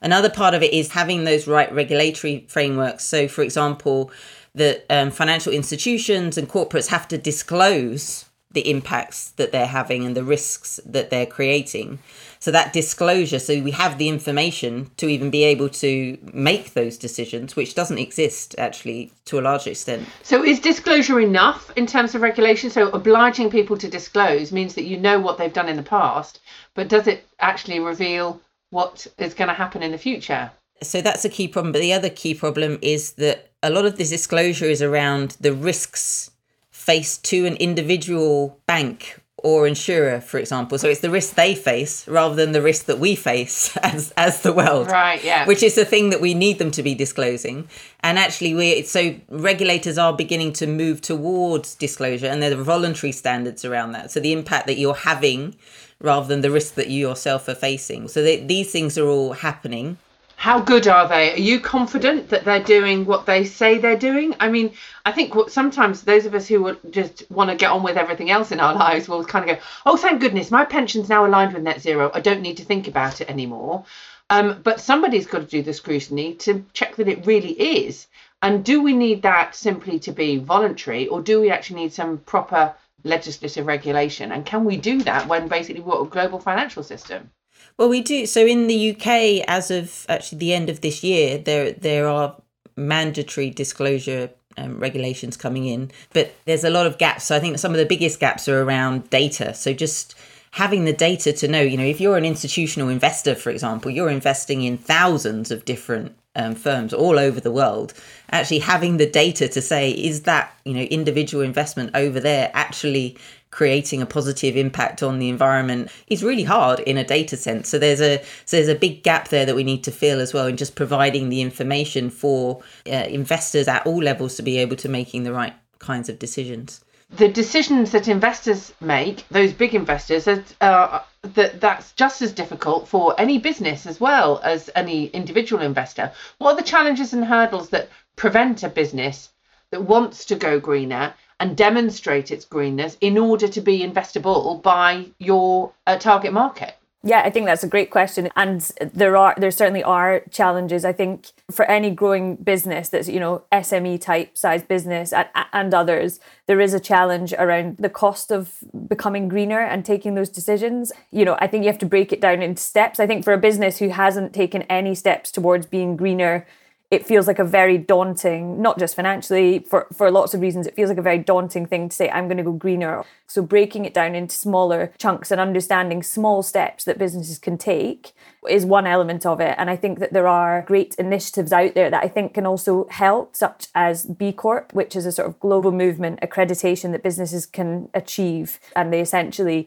Another 0.02 0.28
part 0.28 0.54
of 0.54 0.62
it 0.62 0.72
is 0.72 0.90
having 0.90 1.24
those 1.24 1.46
right 1.46 1.72
regulatory 1.72 2.44
frameworks. 2.48 3.04
So, 3.04 3.28
for 3.28 3.42
example, 3.42 4.10
the 4.54 4.82
um, 4.90 5.10
financial 5.10 5.52
institutions 5.52 6.36
and 6.36 6.48
corporates 6.48 6.88
have 6.88 7.08
to 7.08 7.18
disclose 7.18 8.26
the 8.52 8.68
impacts 8.70 9.30
that 9.32 9.52
they're 9.52 9.66
having 9.66 10.04
and 10.04 10.16
the 10.16 10.24
risks 10.24 10.78
that 10.84 11.10
they're 11.10 11.26
creating. 11.26 11.98
So 12.38 12.50
that 12.50 12.72
disclosure, 12.72 13.38
so 13.38 13.60
we 13.62 13.70
have 13.70 13.98
the 13.98 14.08
information 14.08 14.90
to 14.96 15.06
even 15.08 15.30
be 15.30 15.44
able 15.44 15.68
to 15.68 16.18
make 16.32 16.74
those 16.74 16.98
decisions, 16.98 17.56
which 17.56 17.74
doesn't 17.74 17.98
exist 17.98 18.54
actually 18.58 19.12
to 19.26 19.38
a 19.38 19.42
large 19.42 19.66
extent. 19.66 20.06
So 20.22 20.44
is 20.44 20.60
disclosure 20.60 21.20
enough 21.20 21.70
in 21.76 21.86
terms 21.86 22.14
of 22.14 22.20
regulation? 22.20 22.68
So 22.68 22.90
obliging 22.90 23.50
people 23.50 23.78
to 23.78 23.88
disclose 23.88 24.52
means 24.52 24.74
that 24.74 24.84
you 24.84 24.98
know 24.98 25.20
what 25.20 25.38
they've 25.38 25.52
done 25.52 25.68
in 25.68 25.76
the 25.76 25.82
past, 25.82 26.40
but 26.74 26.88
does 26.88 27.06
it 27.06 27.24
actually 27.38 27.80
reveal 27.80 28.40
what 28.72 29.06
is 29.18 29.34
going 29.34 29.48
to 29.48 29.54
happen 29.54 29.82
in 29.82 29.92
the 29.92 29.98
future? 29.98 30.50
So 30.82 31.02
that's 31.02 31.24
a 31.24 31.28
key 31.28 31.46
problem. 31.46 31.72
But 31.72 31.82
the 31.82 31.92
other 31.92 32.08
key 32.08 32.34
problem 32.34 32.78
is 32.80 33.12
that 33.12 33.52
a 33.62 33.70
lot 33.70 33.84
of 33.84 33.96
this 33.96 34.08
disclosure 34.08 34.64
is 34.64 34.82
around 34.82 35.36
the 35.40 35.52
risks 35.52 36.30
faced 36.70 37.22
to 37.26 37.46
an 37.46 37.56
individual 37.56 38.58
bank 38.66 39.20
or 39.36 39.66
insurer, 39.66 40.20
for 40.20 40.38
example. 40.38 40.78
So 40.78 40.88
it's 40.88 41.00
the 41.00 41.10
risk 41.10 41.34
they 41.34 41.54
face 41.54 42.08
rather 42.08 42.34
than 42.34 42.52
the 42.52 42.62
risk 42.62 42.86
that 42.86 42.98
we 42.98 43.14
face 43.14 43.76
as 43.82 44.10
as 44.16 44.42
the 44.42 44.52
world. 44.52 44.90
Right. 44.90 45.22
Yeah. 45.22 45.46
Which 45.46 45.62
is 45.62 45.74
the 45.74 45.84
thing 45.84 46.10
that 46.10 46.22
we 46.22 46.32
need 46.32 46.58
them 46.58 46.70
to 46.72 46.82
be 46.82 46.94
disclosing. 46.94 47.68
And 48.00 48.18
actually, 48.18 48.54
we 48.54 48.82
so 48.84 49.14
regulators 49.28 49.98
are 49.98 50.14
beginning 50.14 50.54
to 50.54 50.66
move 50.66 51.02
towards 51.02 51.74
disclosure, 51.74 52.26
and 52.26 52.42
there 52.42 52.58
are 52.58 52.62
voluntary 52.62 53.12
standards 53.12 53.64
around 53.64 53.92
that. 53.92 54.10
So 54.10 54.18
the 54.18 54.32
impact 54.32 54.66
that 54.66 54.78
you're 54.78 54.94
having 54.94 55.56
rather 56.02 56.26
than 56.26 56.40
the 56.40 56.50
risk 56.50 56.74
that 56.74 56.88
you 56.88 57.08
yourself 57.08 57.48
are 57.48 57.54
facing. 57.54 58.08
So 58.08 58.22
they, 58.22 58.44
these 58.44 58.70
things 58.70 58.98
are 58.98 59.06
all 59.06 59.32
happening. 59.32 59.96
How 60.36 60.58
good 60.58 60.88
are 60.88 61.06
they? 61.06 61.34
Are 61.34 61.38
you 61.38 61.60
confident 61.60 62.30
that 62.30 62.44
they're 62.44 62.62
doing 62.62 63.06
what 63.06 63.26
they 63.26 63.44
say 63.44 63.78
they're 63.78 63.96
doing? 63.96 64.34
I 64.40 64.48
mean, 64.48 64.72
I 65.06 65.12
think 65.12 65.36
what 65.36 65.52
sometimes 65.52 66.02
those 66.02 66.26
of 66.26 66.34
us 66.34 66.48
who 66.48 66.76
just 66.90 67.30
want 67.30 67.50
to 67.50 67.56
get 67.56 67.70
on 67.70 67.84
with 67.84 67.96
everything 67.96 68.28
else 68.28 68.50
in 68.50 68.58
our 68.58 68.74
lives 68.86 69.08
will 69.08 69.24
kind 69.24 69.48
of 69.48 69.56
go, 69.56 69.62
"Oh, 69.86 69.96
thank 69.96 70.20
goodness, 70.20 70.50
my 70.50 70.64
pension's 70.64 71.08
now 71.08 71.24
aligned 71.24 71.54
with 71.54 71.62
net 71.62 71.80
zero. 71.80 72.10
I 72.12 72.20
don't 72.20 72.42
need 72.42 72.56
to 72.56 72.64
think 72.64 72.88
about 72.88 73.20
it 73.20 73.30
anymore." 73.30 73.84
Um, 74.30 74.60
but 74.64 74.80
somebody's 74.80 75.28
got 75.28 75.42
to 75.42 75.44
do 75.44 75.62
the 75.62 75.74
scrutiny 75.74 76.34
to 76.46 76.64
check 76.72 76.96
that 76.96 77.06
it 77.06 77.26
really 77.26 77.52
is. 77.52 78.08
And 78.42 78.64
do 78.64 78.82
we 78.82 78.94
need 78.94 79.22
that 79.22 79.54
simply 79.54 80.00
to 80.00 80.10
be 80.10 80.38
voluntary, 80.38 81.06
or 81.06 81.20
do 81.20 81.40
we 81.40 81.50
actually 81.50 81.82
need 81.82 81.92
some 81.92 82.18
proper 82.18 82.74
legislative 83.04 83.66
regulation? 83.66 84.32
And 84.32 84.44
can 84.44 84.64
we 84.64 84.76
do 84.76 85.02
that 85.02 85.28
when 85.28 85.48
basically 85.48 85.82
we're 85.82 86.02
a 86.02 86.06
global 86.06 86.38
financial 86.38 86.82
system? 86.82 87.30
Well, 87.78 87.88
we 87.88 88.00
do. 88.00 88.26
So 88.26 88.46
in 88.46 88.66
the 88.66 88.92
UK, 88.92 89.44
as 89.48 89.70
of 89.70 90.06
actually 90.08 90.38
the 90.38 90.52
end 90.52 90.68
of 90.68 90.80
this 90.80 91.02
year, 91.02 91.38
there 91.38 91.72
there 91.72 92.06
are 92.08 92.36
mandatory 92.76 93.50
disclosure 93.50 94.30
um, 94.56 94.78
regulations 94.78 95.36
coming 95.36 95.66
in, 95.66 95.90
but 96.12 96.34
there's 96.44 96.64
a 96.64 96.70
lot 96.70 96.86
of 96.86 96.98
gaps. 96.98 97.24
So 97.24 97.36
I 97.36 97.40
think 97.40 97.58
some 97.58 97.72
of 97.72 97.78
the 97.78 97.86
biggest 97.86 98.20
gaps 98.20 98.48
are 98.48 98.62
around 98.62 99.10
data. 99.10 99.54
So 99.54 99.72
just 99.72 100.14
having 100.52 100.84
the 100.84 100.92
data 100.92 101.32
to 101.32 101.48
know, 101.48 101.60
you 101.60 101.76
know, 101.76 101.84
if 101.84 102.00
you're 102.00 102.16
an 102.16 102.24
institutional 102.24 102.88
investor, 102.88 103.34
for 103.34 103.50
example, 103.50 103.90
you're 103.90 104.10
investing 104.10 104.62
in 104.62 104.76
thousands 104.78 105.50
of 105.50 105.64
different 105.64 106.14
um, 106.34 106.54
firms 106.54 106.92
all 106.92 107.18
over 107.18 107.40
the 107.40 107.50
world. 107.50 107.92
Actually, 108.30 108.60
having 108.60 108.96
the 108.96 109.10
data 109.10 109.48
to 109.48 109.60
say, 109.60 109.90
is 109.90 110.22
that 110.22 110.54
you 110.64 110.74
know 110.74 110.82
individual 110.82 111.42
investment 111.42 111.90
over 111.94 112.20
there 112.20 112.50
actually 112.54 113.16
creating 113.50 114.00
a 114.00 114.06
positive 114.06 114.56
impact 114.56 115.02
on 115.02 115.18
the 115.18 115.28
environment 115.28 115.90
is 116.06 116.24
really 116.24 116.44
hard 116.44 116.80
in 116.80 116.96
a 116.96 117.04
data 117.04 117.36
sense. 117.36 117.68
So 117.68 117.78
there's 117.78 118.00
a 118.00 118.22
so 118.44 118.56
there's 118.56 118.68
a 118.68 118.74
big 118.74 119.02
gap 119.02 119.28
there 119.28 119.44
that 119.44 119.56
we 119.56 119.64
need 119.64 119.84
to 119.84 119.90
fill 119.90 120.20
as 120.20 120.32
well 120.32 120.46
in 120.46 120.56
just 120.56 120.74
providing 120.74 121.28
the 121.28 121.42
information 121.42 122.08
for 122.08 122.62
uh, 122.86 123.06
investors 123.08 123.68
at 123.68 123.86
all 123.86 124.02
levels 124.02 124.36
to 124.36 124.42
be 124.42 124.58
able 124.58 124.76
to 124.76 124.88
making 124.88 125.24
the 125.24 125.32
right 125.32 125.54
kinds 125.78 126.08
of 126.08 126.18
decisions. 126.18 126.82
The 127.14 127.28
decisions 127.28 127.90
that 127.92 128.08
investors 128.08 128.72
make, 128.80 129.26
those 129.28 129.52
big 129.52 129.74
investors, 129.74 130.26
uh, 130.26 131.00
that 131.22 131.60
that's 131.60 131.92
just 131.92 132.22
as 132.22 132.32
difficult 132.32 132.88
for 132.88 133.14
any 133.18 133.38
business 133.38 133.86
as 133.86 134.00
well 134.00 134.40
as 134.42 134.70
any 134.74 135.06
individual 135.06 135.62
investor. 135.62 136.12
What 136.38 136.54
are 136.54 136.56
the 136.56 136.62
challenges 136.62 137.12
and 137.12 137.24
hurdles 137.24 137.68
that 137.68 137.90
prevent 138.16 138.62
a 138.62 138.68
business 138.68 139.30
that 139.70 139.82
wants 139.82 140.24
to 140.26 140.36
go 140.36 140.58
greener 140.58 141.14
and 141.38 141.56
demonstrate 141.56 142.30
its 142.30 142.44
greenness 142.44 142.96
in 143.00 143.18
order 143.18 143.48
to 143.48 143.60
be 143.60 143.80
investable 143.80 144.62
by 144.62 145.06
your 145.18 145.72
uh, 145.86 145.98
target 145.98 146.32
market? 146.32 146.74
Yeah, 147.04 147.22
I 147.24 147.30
think 147.30 147.46
that's 147.46 147.64
a 147.64 147.68
great 147.68 147.90
question, 147.90 148.30
and 148.36 148.60
there 148.80 149.16
are 149.16 149.34
there 149.36 149.50
certainly 149.50 149.82
are 149.82 150.22
challenges. 150.30 150.84
I 150.84 150.92
think 150.92 151.32
for 151.50 151.64
any 151.64 151.90
growing 151.90 152.36
business 152.36 152.90
that's 152.90 153.08
you 153.08 153.18
know 153.18 153.42
SME 153.50 154.00
type 154.00 154.38
size 154.38 154.62
business 154.62 155.12
and, 155.12 155.26
and 155.52 155.74
others, 155.74 156.20
there 156.46 156.60
is 156.60 156.74
a 156.74 156.78
challenge 156.78 157.32
around 157.32 157.78
the 157.78 157.88
cost 157.88 158.30
of 158.30 158.58
becoming 158.88 159.26
greener 159.26 159.58
and 159.58 159.84
taking 159.84 160.14
those 160.14 160.28
decisions. 160.28 160.92
You 161.10 161.24
know, 161.24 161.36
I 161.40 161.48
think 161.48 161.64
you 161.64 161.70
have 161.70 161.80
to 161.80 161.86
break 161.86 162.12
it 162.12 162.20
down 162.20 162.40
into 162.40 162.62
steps. 162.62 163.00
I 163.00 163.08
think 163.08 163.24
for 163.24 163.32
a 163.32 163.38
business 163.38 163.78
who 163.78 163.88
hasn't 163.88 164.32
taken 164.32 164.62
any 164.62 164.94
steps 164.94 165.32
towards 165.32 165.66
being 165.66 165.96
greener 165.96 166.46
it 166.92 167.06
feels 167.06 167.26
like 167.26 167.38
a 167.38 167.44
very 167.44 167.78
daunting, 167.78 168.60
not 168.60 168.78
just 168.78 168.94
financially, 168.94 169.60
for, 169.60 169.86
for 169.94 170.10
lots 170.10 170.34
of 170.34 170.42
reasons, 170.42 170.66
it 170.66 170.76
feels 170.76 170.90
like 170.90 170.98
a 170.98 171.02
very 171.02 171.16
daunting 171.16 171.64
thing 171.64 171.88
to 171.88 171.96
say, 171.96 172.10
I'm 172.10 172.26
going 172.28 172.36
to 172.36 172.42
go 172.42 172.52
greener. 172.52 173.02
So 173.26 173.40
breaking 173.40 173.86
it 173.86 173.94
down 173.94 174.14
into 174.14 174.34
smaller 174.34 174.92
chunks 174.98 175.30
and 175.30 175.40
understanding 175.40 176.02
small 176.02 176.42
steps 176.42 176.84
that 176.84 176.98
businesses 176.98 177.38
can 177.38 177.56
take 177.56 178.12
is 178.46 178.66
one 178.66 178.86
element 178.86 179.24
of 179.24 179.40
it. 179.40 179.54
And 179.56 179.70
I 179.70 179.76
think 179.76 180.00
that 180.00 180.12
there 180.12 180.28
are 180.28 180.64
great 180.66 180.94
initiatives 180.96 181.50
out 181.50 181.74
there 181.74 181.88
that 181.88 182.04
I 182.04 182.08
think 182.08 182.34
can 182.34 182.44
also 182.44 182.86
help, 182.90 183.36
such 183.36 183.68
as 183.74 184.04
B 184.04 184.30
Corp, 184.30 184.74
which 184.74 184.94
is 184.94 185.06
a 185.06 185.12
sort 185.12 185.28
of 185.28 185.40
global 185.40 185.72
movement 185.72 186.20
accreditation 186.20 186.92
that 186.92 187.02
businesses 187.02 187.46
can 187.46 187.88
achieve. 187.94 188.60
And 188.76 188.92
they 188.92 189.00
essentially 189.00 189.66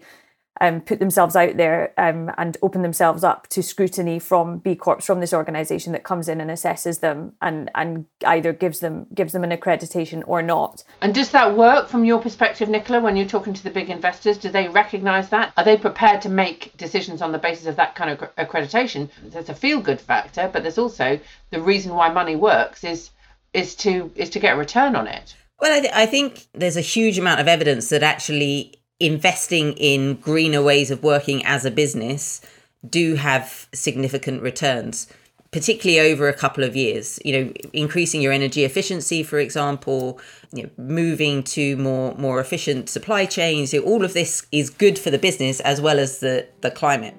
um, 0.62 0.82
put 0.82 1.00
themselves 1.00 1.36
out 1.36 1.58
there 1.58 1.94
um, 1.98 2.32
and 2.38 2.58
open 2.62 2.82
themselves 2.82 3.24
up 3.24 3.48
to 3.48 3.62
scrutiny 3.62 4.20
from 4.20 4.60
B 4.60 4.76
Corps 4.76 5.02
from 5.02 5.20
this 5.20 5.34
organisation 5.34 5.92
that 5.94 6.04
comes 6.04 6.30
in 6.30 6.40
and 6.40 6.50
assesses 6.50 7.00
them 7.00 7.34
and 7.42 7.70
and 7.76 8.06
either 8.26 8.54
gives 8.54 8.80
them 8.80 9.08
gives 9.14 9.34
them 9.34 9.44
an 9.44 9.52
accreditation 9.52 10.24
or 10.28 10.42
not. 10.42 10.84
And 11.02 11.14
does 11.14 11.32
that 11.32 11.56
work 11.56 11.88
from 11.90 12.06
your 12.06 12.20
perspective, 12.20 12.70
Nicola? 12.70 13.02
When 13.02 13.16
you're 13.16 13.28
talking 13.28 13.54
to 13.54 13.64
the 13.64 13.70
big 13.70 13.90
investors, 13.90 14.38
do 14.38 14.50
they 14.50 14.68
recognise 14.68 15.30
that? 15.30 15.54
Are 15.58 15.64
they 15.64 15.78
prepared 15.78 16.22
to 16.24 16.30
make 16.30 16.76
decisions 16.78 17.22
on 17.22 17.32
the 17.32 17.38
basis 17.38 17.66
of 17.66 17.76
that 17.76 17.96
kind 17.96 18.10
of 18.10 18.36
accreditation? 18.36 19.10
There's 19.24 19.50
a 19.50 19.56
feel 19.56 19.82
good 19.82 20.00
factor, 20.00 20.50
but 20.52 20.64
there's 20.64 20.78
also 20.78 21.20
the 21.50 21.62
reason 21.62 21.94
why 21.94 22.10
money 22.10 22.36
works 22.36 22.84
is 22.84 23.10
is 23.54 23.76
to 23.76 24.12
is 24.16 24.30
to 24.32 24.40
get 24.40 24.56
a 24.56 24.58
return 24.58 24.96
on 24.96 25.08
it. 25.08 25.36
Well, 25.60 25.72
I, 25.72 25.80
th- 25.80 25.94
I 25.94 26.06
think 26.06 26.48
there's 26.54 26.76
a 26.76 26.82
huge 26.82 27.18
amount 27.18 27.40
of 27.40 27.48
evidence 27.48 27.90
that 27.90 28.04
actually 28.04 28.82
investing 29.00 29.74
in 29.74 30.16
greener 30.16 30.62
ways 30.62 30.92
of 30.92 31.04
working 31.04 31.46
as 31.46 31.66
a 31.66 31.72
business 31.72 32.42
do 32.88 33.16
have 33.16 33.68
significant 33.74 34.42
returns 34.42 35.08
particularly 35.52 36.12
over 36.12 36.28
a 36.28 36.34
couple 36.34 36.66
of 36.66 36.76
years. 36.76 37.18
You 37.24 37.32
know, 37.32 37.54
increasing 37.72 38.22
your 38.22 38.34
energy 38.34 38.66
efficiency, 38.66 39.24
for 39.24 39.40
example, 39.40 40.20
you 40.52 40.64
know, 40.64 40.70
moving 40.78 41.44
to 41.44 41.78
more 41.78 42.14
more 42.16 42.42
efficient 42.42 42.90
supply 42.90 43.26
chains. 43.26 43.74
You 43.74 43.80
know, 43.80 43.88
all 43.88 44.04
of 44.04 44.12
this 44.12 44.46
is 44.52 44.70
good 44.70 45.00
for 45.00 45.12
the 45.12 45.18
business 45.18 45.62
as 45.62 45.80
well 45.80 45.98
as 45.98 46.20
the 46.20 46.46
the 46.60 46.72
climate. 46.72 47.16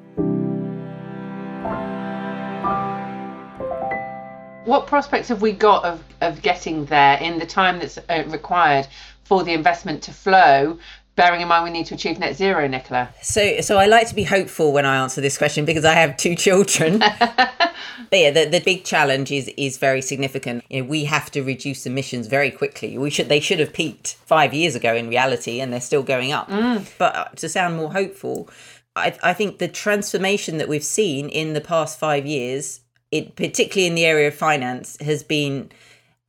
What 4.66 4.87
prospects 4.87 5.28
have 5.28 5.40
we 5.40 5.52
got 5.52 5.85
of, 5.85 6.04
of 6.21 6.42
getting 6.42 6.85
there 6.85 7.16
in 7.16 7.38
the 7.38 7.47
time 7.47 7.78
that's 7.78 7.97
uh, 7.97 8.25
required 8.26 8.87
for 9.25 9.45
the 9.45 9.54
investment 9.54 10.02
to 10.02 10.12
flow 10.12 10.78
bearing 11.16 11.40
in 11.40 11.49
mind 11.49 11.64
we 11.64 11.70
need 11.70 11.87
to 11.87 11.94
achieve 11.94 12.18
net 12.18 12.37
zero, 12.37 12.68
Nicola? 12.68 13.08
So, 13.23 13.61
so 13.62 13.78
I 13.78 13.87
like 13.87 14.08
to 14.08 14.14
be 14.14 14.25
hopeful 14.25 14.73
when 14.73 14.85
I 14.85 14.96
answer 14.96 15.20
this 15.20 15.37
question 15.37 15.64
because 15.64 15.85
I 15.85 15.94
have 15.94 16.16
two 16.16 16.37
children. 16.37 16.99
but 16.99 17.73
yeah, 18.12 18.30
the, 18.30 18.44
the 18.44 18.61
big 18.64 18.85
challenge 18.85 19.32
is 19.32 19.50
is 19.56 19.78
very 19.78 20.02
significant. 20.02 20.64
You 20.68 20.82
know, 20.82 20.88
we 20.88 21.04
have 21.04 21.30
to 21.32 21.42
reduce 21.42 21.87
emissions 21.87 22.26
very 22.26 22.50
quickly. 22.50 22.96
We 22.99 23.11
should 23.11 23.28
they 23.28 23.40
should 23.40 23.58
have 23.58 23.73
peaked 23.73 24.14
five 24.26 24.54
years 24.54 24.75
ago 24.75 24.94
in 24.94 25.08
reality, 25.08 25.61
and 25.61 25.73
they're 25.73 25.80
still 25.80 26.02
going 26.02 26.32
up. 26.32 26.49
Mm. 26.49 26.87
But 26.99 27.16
uh, 27.16 27.25
to 27.37 27.49
sound 27.49 27.76
more 27.76 27.92
hopeful, 27.92 28.49
I, 28.94 29.16
I 29.23 29.32
think 29.32 29.58
the 29.58 29.68
transformation 29.68 30.58
that 30.58 30.68
we've 30.68 30.85
seen 30.85 31.28
in 31.28 31.54
the 31.54 31.61
past 31.61 31.99
five 31.99 32.26
years, 32.26 32.80
it 33.11 33.37
particularly 33.37 33.87
in 33.87 33.94
the 33.94 34.04
area 34.04 34.28
of 34.28 34.35
finance, 34.35 34.96
has 35.00 35.23
been 35.23 35.70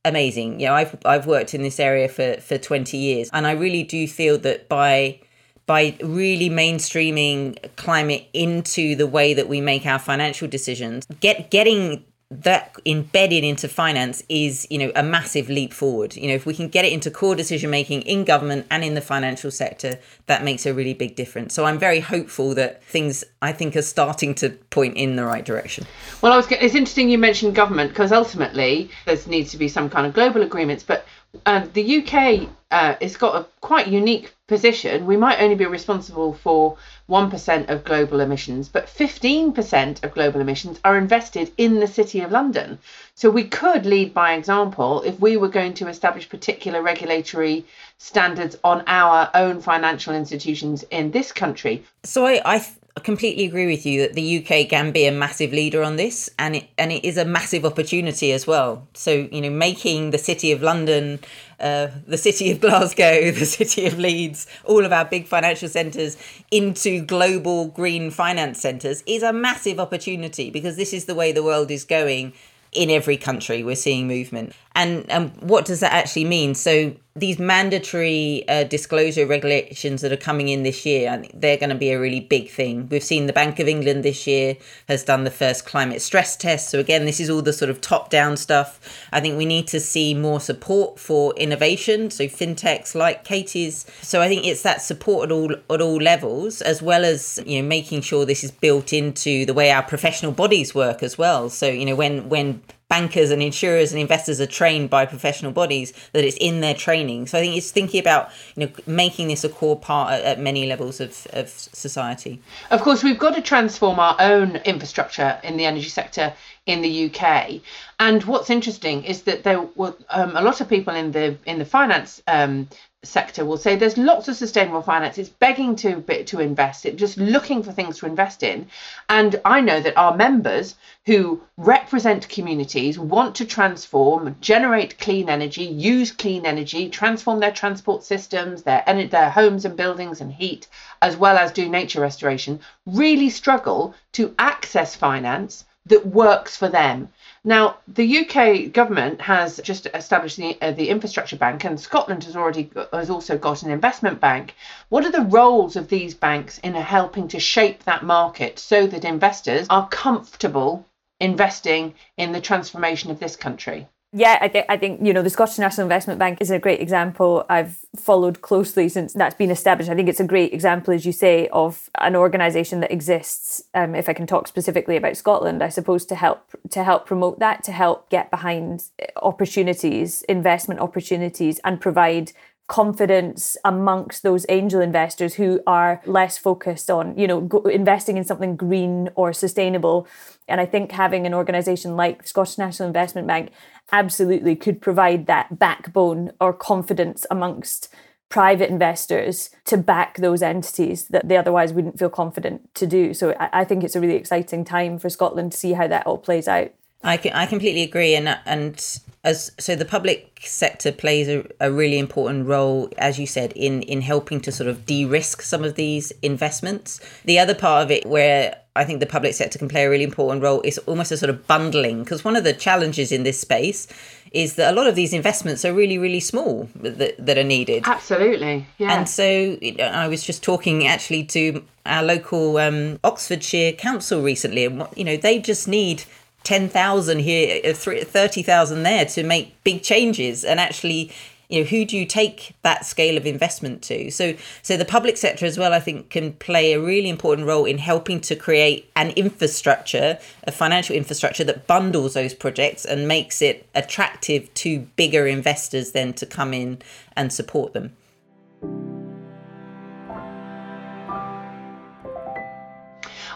amazing. 0.08 0.60
You 0.60 0.66
know, 0.66 0.74
I've 0.74 0.96
I've 1.04 1.26
worked 1.26 1.54
in 1.54 1.62
this 1.62 1.78
area 1.78 2.08
for 2.08 2.40
for 2.40 2.58
20 2.58 2.96
years 2.96 3.30
and 3.32 3.46
I 3.46 3.52
really 3.52 3.82
do 3.82 4.06
feel 4.08 4.38
that 4.38 4.68
by 4.68 5.20
by 5.66 5.94
really 6.02 6.48
mainstreaming 6.48 7.58
climate 7.76 8.26
into 8.32 8.96
the 8.96 9.06
way 9.06 9.34
that 9.34 9.48
we 9.48 9.60
make 9.60 9.84
our 9.84 9.98
financial 9.98 10.48
decisions, 10.48 11.06
get 11.20 11.50
getting 11.50 12.04
that 12.30 12.76
embedded 12.84 13.42
into 13.42 13.66
finance 13.68 14.22
is 14.28 14.66
you 14.68 14.76
know 14.76 14.92
a 14.94 15.02
massive 15.02 15.48
leap 15.48 15.72
forward. 15.72 16.14
You 16.14 16.28
know 16.28 16.34
if 16.34 16.44
we 16.44 16.54
can 16.54 16.68
get 16.68 16.84
it 16.84 16.92
into 16.92 17.10
core 17.10 17.34
decision 17.34 17.70
making 17.70 18.02
in 18.02 18.24
government 18.24 18.66
and 18.70 18.84
in 18.84 18.94
the 18.94 19.00
financial 19.00 19.50
sector 19.50 19.98
that 20.26 20.44
makes 20.44 20.66
a 20.66 20.74
really 20.74 20.92
big 20.92 21.16
difference. 21.16 21.54
So 21.54 21.64
i'm 21.64 21.78
very 21.78 22.00
hopeful 22.00 22.54
that 22.54 22.84
things 22.84 23.24
i 23.40 23.50
think 23.50 23.76
are 23.76 23.82
starting 23.82 24.34
to 24.36 24.50
point 24.50 24.96
in 24.96 25.16
the 25.16 25.24
right 25.24 25.44
direction. 25.44 25.86
Well 26.20 26.32
i 26.32 26.36
was 26.36 26.46
it's 26.50 26.74
interesting 26.74 27.08
you 27.08 27.16
mentioned 27.16 27.54
government 27.54 27.90
because 27.90 28.12
ultimately 28.12 28.90
there 29.06 29.16
needs 29.26 29.50
to 29.52 29.56
be 29.56 29.68
some 29.68 29.88
kind 29.88 30.06
of 30.06 30.12
global 30.12 30.42
agreements 30.42 30.84
but 30.84 31.06
um, 31.46 31.70
the 31.74 31.98
uk 31.98 32.48
uh, 32.70 32.94
has 33.00 33.16
got 33.16 33.36
a 33.36 33.46
quite 33.60 33.86
unique 33.86 34.34
position 34.46 35.06
we 35.06 35.16
might 35.16 35.40
only 35.40 35.54
be 35.54 35.66
responsible 35.66 36.32
for 36.32 36.76
1% 37.08 37.70
of 37.70 37.84
global 37.84 38.20
emissions, 38.20 38.68
but 38.68 38.86
15% 38.86 40.04
of 40.04 40.12
global 40.12 40.40
emissions 40.40 40.78
are 40.84 40.98
invested 40.98 41.50
in 41.56 41.80
the 41.80 41.86
City 41.86 42.20
of 42.20 42.30
London. 42.30 42.78
So 43.14 43.30
we 43.30 43.44
could 43.44 43.86
lead 43.86 44.12
by 44.12 44.34
example 44.34 45.02
if 45.02 45.18
we 45.18 45.38
were 45.38 45.48
going 45.48 45.74
to 45.74 45.88
establish 45.88 46.28
particular 46.28 46.82
regulatory 46.82 47.64
standards 47.96 48.56
on 48.62 48.84
our 48.86 49.30
own 49.34 49.60
financial 49.62 50.14
institutions 50.14 50.84
in 50.90 51.10
this 51.10 51.32
country. 51.32 51.84
So 52.04 52.26
I, 52.26 52.42
I 52.44 52.66
I 52.98 53.00
completely 53.00 53.44
agree 53.44 53.68
with 53.68 53.86
you 53.86 54.00
that 54.02 54.14
the 54.14 54.38
UK 54.38 54.68
can 54.68 54.90
be 54.90 55.06
a 55.06 55.12
massive 55.12 55.52
leader 55.52 55.84
on 55.84 55.94
this, 55.94 56.28
and 56.36 56.56
it 56.56 56.68
and 56.76 56.90
it 56.90 57.04
is 57.04 57.16
a 57.16 57.24
massive 57.24 57.64
opportunity 57.64 58.32
as 58.32 58.44
well. 58.44 58.88
So 58.92 59.28
you 59.30 59.40
know, 59.40 59.50
making 59.50 60.10
the 60.10 60.18
city 60.18 60.50
of 60.50 60.62
London, 60.62 61.20
uh, 61.60 61.90
the 62.08 62.18
city 62.18 62.50
of 62.50 62.60
Glasgow, 62.66 63.30
the 63.30 63.46
city 63.46 63.86
of 63.86 64.00
Leeds, 64.00 64.48
all 64.64 64.84
of 64.84 64.92
our 64.92 65.04
big 65.04 65.28
financial 65.28 65.68
centres 65.68 66.16
into 66.50 67.00
global 67.00 67.68
green 67.68 68.10
finance 68.10 68.60
centres 68.60 69.04
is 69.06 69.22
a 69.22 69.32
massive 69.32 69.78
opportunity 69.78 70.50
because 70.50 70.74
this 70.74 70.92
is 70.92 71.04
the 71.04 71.14
way 71.14 71.30
the 71.30 71.44
world 71.44 71.70
is 71.70 71.84
going 71.84 72.32
in 72.72 72.90
every 72.90 73.16
country. 73.16 73.62
We're 73.62 73.76
seeing 73.76 74.08
movement, 74.08 74.54
and 74.74 75.08
and 75.08 75.30
what 75.40 75.66
does 75.66 75.78
that 75.80 75.92
actually 75.92 76.24
mean? 76.24 76.56
So 76.56 76.96
these 77.16 77.38
mandatory 77.38 78.44
uh, 78.48 78.64
disclosure 78.64 79.26
regulations 79.26 80.02
that 80.02 80.12
are 80.12 80.16
coming 80.16 80.48
in 80.48 80.62
this 80.62 80.86
year, 80.86 81.10
I 81.10 81.18
think 81.18 81.40
they're 81.40 81.56
going 81.56 81.70
to 81.70 81.74
be 81.74 81.90
a 81.90 81.98
really 81.98 82.20
big 82.20 82.50
thing. 82.50 82.88
We've 82.88 83.02
seen 83.02 83.26
the 83.26 83.32
Bank 83.32 83.58
of 83.58 83.66
England 83.66 84.04
this 84.04 84.26
year 84.26 84.56
has 84.86 85.04
done 85.04 85.24
the 85.24 85.30
first 85.30 85.66
climate 85.66 86.00
stress 86.00 86.36
test. 86.36 86.70
So, 86.70 86.78
again, 86.78 87.04
this 87.06 87.18
is 87.18 87.28
all 87.28 87.42
the 87.42 87.52
sort 87.52 87.70
of 87.70 87.80
top 87.80 88.10
down 88.10 88.36
stuff. 88.36 89.08
I 89.12 89.20
think 89.20 89.36
we 89.36 89.46
need 89.46 89.66
to 89.68 89.80
see 89.80 90.14
more 90.14 90.40
support 90.40 90.98
for 90.98 91.34
innovation. 91.34 92.10
So, 92.10 92.24
fintechs 92.24 92.94
like 92.94 93.24
Katie's. 93.24 93.86
So, 94.02 94.20
I 94.20 94.28
think 94.28 94.46
it's 94.46 94.62
that 94.62 94.82
support 94.82 95.30
at 95.30 95.32
all, 95.32 95.52
at 95.52 95.80
all 95.80 95.96
levels, 95.96 96.62
as 96.62 96.82
well 96.82 97.04
as, 97.04 97.40
you 97.44 97.60
know, 97.60 97.68
making 97.68 98.02
sure 98.02 98.24
this 98.24 98.44
is 98.44 98.50
built 98.50 98.92
into 98.92 99.44
the 99.44 99.54
way 99.54 99.70
our 99.70 99.82
professional 99.82 100.32
bodies 100.32 100.74
work 100.74 101.02
as 101.02 101.18
well. 101.18 101.50
So, 101.50 101.68
you 101.68 101.84
know, 101.84 101.96
when, 101.96 102.28
when 102.28 102.62
bankers 102.88 103.30
and 103.30 103.42
insurers 103.42 103.92
and 103.92 104.00
investors 104.00 104.40
are 104.40 104.46
trained 104.46 104.88
by 104.88 105.04
professional 105.04 105.52
bodies 105.52 105.92
that 106.12 106.24
it's 106.24 106.36
in 106.38 106.60
their 106.60 106.74
training. 106.74 107.26
So 107.26 107.38
i 107.38 107.40
think 107.42 107.56
it's 107.56 107.70
thinking 107.70 108.00
about 108.00 108.30
you 108.56 108.66
know 108.66 108.72
making 108.86 109.28
this 109.28 109.44
a 109.44 109.48
core 109.48 109.78
part 109.78 110.12
at, 110.12 110.22
at, 110.24 110.40
many 110.40 110.66
levels 110.66 111.00
of, 111.00 111.26
of 111.32 111.48
society. 111.48 112.40
Of 112.70 112.82
course 112.82 113.02
we've 113.02 113.18
got 113.18 113.34
to 113.34 113.42
transform 113.42 113.98
our 113.98 114.16
own 114.18 114.56
infrastructure 114.56 115.38
in 115.42 115.56
the 115.56 115.66
energy 115.66 115.88
sector 115.88 116.32
in 116.66 116.82
the 116.82 117.06
uk 117.06 117.62
and 117.98 118.22
what's 118.24 118.50
interesting 118.50 119.02
is 119.04 119.22
that 119.22 119.42
there 119.42 119.62
were 119.74 119.94
um, 120.10 120.36
a 120.36 120.42
lot 120.42 120.60
of 120.60 120.68
people 120.68 120.94
in 120.94 121.12
the 121.12 121.36
in 121.46 121.58
the 121.58 121.64
finance 121.64 122.22
um, 122.26 122.68
sector 123.04 123.44
will 123.44 123.56
say 123.56 123.76
there's 123.76 123.96
lots 123.96 124.26
of 124.26 124.34
sustainable 124.34 124.82
finance. 124.82 125.18
It's 125.18 125.28
begging 125.28 125.76
to 125.76 126.00
to 126.24 126.40
invest. 126.40 126.84
It 126.84 126.96
just 126.96 127.16
looking 127.16 127.62
for 127.62 127.70
things 127.70 127.98
to 127.98 128.06
invest 128.06 128.42
in. 128.42 128.66
And 129.08 129.40
i 129.44 129.60
know 129.60 129.80
that 129.80 129.96
our 129.96 130.16
members 130.16 130.74
who 131.06 131.40
represent 131.56 132.28
communities 132.28 132.98
want 132.98 133.36
to 133.36 133.44
transform 133.44 134.34
generate 134.40 134.98
clean 134.98 135.28
energy 135.28 135.62
use 135.62 136.10
clean 136.10 136.44
energy 136.44 136.90
transform 136.90 137.38
their 137.38 137.52
transport 137.52 138.02
systems 138.02 138.64
their 138.64 138.82
their 139.10 139.30
homes 139.30 139.64
and 139.64 139.76
buildings 139.76 140.20
and 140.20 140.32
heat 140.32 140.66
as 141.00 141.16
well 141.16 141.38
as 141.38 141.52
do 141.52 141.68
nature 141.68 142.00
restoration 142.00 142.58
really 142.84 143.30
struggle 143.30 143.94
to 144.12 144.34
access 144.38 144.96
finance 144.96 145.64
that 145.86 146.04
works 146.04 146.56
for 146.56 146.68
them 146.68 147.08
now, 147.48 147.78
the 147.88 148.18
UK 148.18 148.74
government 148.74 149.22
has 149.22 149.58
just 149.64 149.86
established 149.94 150.36
the, 150.36 150.58
uh, 150.60 150.72
the 150.72 150.90
infrastructure 150.90 151.38
bank, 151.38 151.64
and 151.64 151.80
Scotland 151.80 152.24
has 152.24 152.36
already 152.36 152.70
has 152.92 153.08
also 153.08 153.38
got 153.38 153.62
an 153.62 153.70
investment 153.70 154.20
bank. 154.20 154.54
What 154.90 155.06
are 155.06 155.10
the 155.10 155.22
roles 155.22 155.74
of 155.74 155.88
these 155.88 156.12
banks 156.12 156.58
in 156.58 156.74
helping 156.74 157.26
to 157.28 157.40
shape 157.40 157.84
that 157.84 158.02
market 158.02 158.58
so 158.58 158.86
that 158.88 159.06
investors 159.06 159.66
are 159.70 159.88
comfortable 159.88 160.84
investing 161.20 161.94
in 162.18 162.32
the 162.32 162.42
transformation 162.42 163.10
of 163.10 163.18
this 163.18 163.34
country? 163.34 163.88
Yeah, 164.12 164.38
I, 164.40 164.48
th- 164.48 164.64
I 164.70 164.78
think 164.78 165.04
you 165.04 165.12
know 165.12 165.20
the 165.20 165.28
Scottish 165.28 165.58
National 165.58 165.84
Investment 165.84 166.18
Bank 166.18 166.38
is 166.40 166.50
a 166.50 166.58
great 166.58 166.80
example. 166.80 167.44
I've 167.50 167.78
followed 167.94 168.40
closely 168.40 168.88
since 168.88 169.12
that's 169.12 169.34
been 169.34 169.50
established. 169.50 169.90
I 169.90 169.94
think 169.94 170.08
it's 170.08 170.20
a 170.20 170.24
great 170.24 170.54
example, 170.54 170.94
as 170.94 171.04
you 171.04 171.12
say, 171.12 171.46
of 171.48 171.90
an 172.00 172.16
organisation 172.16 172.80
that 172.80 172.90
exists. 172.90 173.62
Um, 173.74 173.94
if 173.94 174.08
I 174.08 174.14
can 174.14 174.26
talk 174.26 174.48
specifically 174.48 174.96
about 174.96 175.18
Scotland, 175.18 175.62
I 175.62 175.68
suppose 175.68 176.06
to 176.06 176.14
help 176.14 176.40
to 176.70 176.84
help 176.84 177.04
promote 177.04 177.38
that, 177.40 177.62
to 177.64 177.72
help 177.72 178.08
get 178.08 178.30
behind 178.30 178.84
opportunities, 179.16 180.22
investment 180.22 180.80
opportunities, 180.80 181.60
and 181.62 181.78
provide 181.78 182.32
confidence 182.68 183.56
amongst 183.64 184.22
those 184.22 184.44
angel 184.50 184.80
investors 184.80 185.34
who 185.34 185.58
are 185.66 186.02
less 186.04 186.36
focused 186.36 186.90
on 186.90 187.18
you 187.18 187.26
know 187.26 187.40
go, 187.40 187.60
investing 187.62 188.18
in 188.18 188.24
something 188.24 188.56
green 188.56 189.08
or 189.14 189.32
sustainable. 189.32 190.06
And 190.46 190.60
i 190.60 190.66
think 190.66 190.92
having 190.92 191.26
an 191.26 191.34
organization 191.34 191.96
like 191.96 192.22
the 192.22 192.28
scottish 192.28 192.58
national 192.58 192.86
investment 192.86 193.26
bank 193.26 193.50
absolutely 193.90 194.54
could 194.54 194.80
provide 194.80 195.26
that 195.26 195.58
backbone 195.58 196.32
or 196.40 196.52
confidence 196.52 197.26
amongst 197.30 197.88
private 198.28 198.68
investors 198.68 199.48
to 199.64 199.78
back 199.78 200.18
those 200.18 200.42
entities 200.42 201.08
that 201.08 201.26
they 201.26 201.38
otherwise 201.38 201.72
wouldn't 201.72 201.98
feel 201.98 202.10
confident 202.10 202.74
to 202.74 202.86
do. 202.86 203.14
So 203.14 203.34
i, 203.40 203.60
I 203.60 203.64
think 203.64 203.82
it's 203.82 203.96
a 203.96 204.00
really 204.00 204.14
exciting 204.14 204.64
time 204.64 204.98
for 204.98 205.08
scotland 205.08 205.52
to 205.52 205.58
see 205.58 205.72
how 205.72 205.88
that 205.88 206.06
all 206.06 206.18
plays 206.18 206.46
out 206.46 206.72
I 207.02 207.16
can, 207.16 207.32
I 207.32 207.46
completely 207.46 207.82
agree, 207.82 208.14
and 208.14 208.28
and 208.44 209.00
as 209.24 209.52
so 209.58 209.76
the 209.76 209.84
public 209.84 210.40
sector 210.42 210.90
plays 210.90 211.28
a, 211.28 211.46
a 211.60 211.70
really 211.70 211.98
important 211.98 212.46
role, 212.46 212.90
as 212.98 213.18
you 213.18 213.26
said, 213.26 213.52
in 213.52 213.82
in 213.82 214.00
helping 214.00 214.40
to 214.42 214.52
sort 214.52 214.68
of 214.68 214.84
de-risk 214.84 215.42
some 215.42 215.62
of 215.64 215.76
these 215.76 216.12
investments. 216.22 217.00
The 217.24 217.38
other 217.38 217.54
part 217.54 217.84
of 217.84 217.90
it, 217.92 218.04
where 218.04 218.56
I 218.74 218.84
think 218.84 218.98
the 218.98 219.06
public 219.06 219.34
sector 219.34 219.58
can 219.58 219.68
play 219.68 219.84
a 219.84 219.90
really 219.90 220.04
important 220.04 220.42
role, 220.42 220.60
is 220.62 220.78
almost 220.78 221.12
a 221.12 221.16
sort 221.16 221.30
of 221.30 221.46
bundling, 221.46 222.02
because 222.02 222.24
one 222.24 222.34
of 222.34 222.42
the 222.42 222.52
challenges 222.52 223.12
in 223.12 223.22
this 223.22 223.40
space 223.40 223.86
is 224.32 224.56
that 224.56 224.72
a 224.72 224.76
lot 224.76 224.86
of 224.86 224.94
these 224.94 225.12
investments 225.12 225.64
are 225.64 225.72
really 225.72 225.96
really 225.98 226.20
small 226.20 226.68
that, 226.74 227.14
that 227.18 227.38
are 227.38 227.44
needed 227.44 227.82
absolutely 227.86 228.66
yeah 228.76 228.98
and 228.98 229.08
so 229.08 229.56
i 229.82 230.06
was 230.06 230.22
just 230.22 230.42
talking 230.42 230.86
actually 230.86 231.24
to 231.24 231.64
our 231.86 232.02
local 232.02 232.58
um, 232.58 232.98
oxfordshire 233.04 233.72
council 233.72 234.20
recently 234.20 234.66
and 234.66 234.80
what 234.80 234.98
you 234.98 235.04
know 235.04 235.16
they 235.16 235.38
just 235.38 235.66
need 235.66 236.04
10,000 236.44 237.18
here, 237.18 237.60
uh, 237.64 237.72
30,000 237.72 238.82
there 238.82 239.04
to 239.04 239.22
make 239.22 239.62
big 239.64 239.82
changes. 239.82 240.44
And 240.44 240.58
actually, 240.58 241.12
you 241.48 241.60
know 241.60 241.66
who 241.66 241.84
do 241.84 241.96
you 241.96 242.04
take 242.04 242.54
that 242.62 242.84
scale 242.84 243.16
of 243.16 243.26
investment 243.26 243.82
to 243.82 244.10
so 244.10 244.34
so 244.62 244.76
the 244.76 244.84
public 244.84 245.16
sector 245.16 245.46
as 245.46 245.58
well 245.58 245.72
i 245.72 245.80
think 245.80 246.10
can 246.10 246.32
play 246.34 246.72
a 246.72 246.80
really 246.80 247.08
important 247.08 247.46
role 247.46 247.64
in 247.64 247.78
helping 247.78 248.20
to 248.20 248.36
create 248.36 248.90
an 248.96 249.10
infrastructure 249.10 250.18
a 250.44 250.52
financial 250.52 250.94
infrastructure 250.94 251.44
that 251.44 251.66
bundles 251.66 252.14
those 252.14 252.34
projects 252.34 252.84
and 252.84 253.08
makes 253.08 253.40
it 253.40 253.66
attractive 253.74 254.52
to 254.54 254.80
bigger 254.96 255.26
investors 255.26 255.92
then 255.92 256.12
to 256.12 256.26
come 256.26 256.52
in 256.52 256.78
and 257.16 257.32
support 257.32 257.72
them 257.72 257.96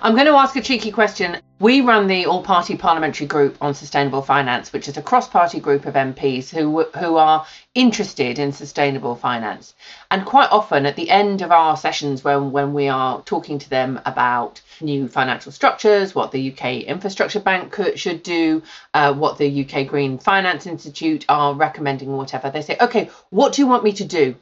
I'm 0.04 0.14
going 0.14 0.26
to 0.26 0.32
ask 0.32 0.56
a 0.56 0.61
cheeky 0.61 0.90
question. 0.90 1.37
We 1.61 1.80
run 1.80 2.09
the 2.09 2.26
All 2.26 2.42
Party 2.42 2.76
Parliamentary 2.76 3.28
Group 3.28 3.56
on 3.61 3.73
Sustainable 3.73 4.21
Finance, 4.21 4.73
which 4.73 4.88
is 4.88 4.97
a 4.97 5.02
cross 5.02 5.28
party 5.28 5.61
group 5.61 5.87
of 5.87 5.94
MPs 5.94 6.50
who, 6.50 6.82
who 6.99 7.16
are 7.18 7.47
interested 7.76 8.40
in 8.40 8.50
sustainable 8.50 9.14
finance. 9.14 9.76
And 10.11 10.26
quite 10.26 10.50
often 10.50 10.87
at 10.87 10.97
the 10.97 11.09
end 11.09 11.40
of 11.40 11.52
our 11.52 11.76
sessions, 11.76 12.25
when, 12.25 12.50
when 12.50 12.75
we 12.75 12.88
are 12.88 13.23
talking 13.23 13.61
to 13.61 13.71
them 13.71 14.00
about 14.04 14.61
new 14.80 15.06
financial 15.06 15.52
structures, 15.52 16.16
what 16.16 16.32
the 16.32 16.50
UK 16.50 16.82
Infrastructure 16.82 17.38
Bank 17.38 17.71
could, 17.71 17.97
should 17.97 18.25
do, 18.25 18.64
uh, 18.94 19.14
what 19.14 19.38
the 19.38 19.64
UK 19.64 19.87
Green 19.87 20.18
Finance 20.18 20.66
Institute 20.66 21.25
are 21.28 21.54
recommending, 21.54 22.16
whatever, 22.16 22.50
they 22.50 22.62
say, 22.62 22.76
okay, 22.80 23.09
what 23.30 23.52
do 23.52 23.62
you 23.62 23.68
want 23.68 23.85
me 23.85 23.92
to 23.92 24.04
do? 24.04 24.35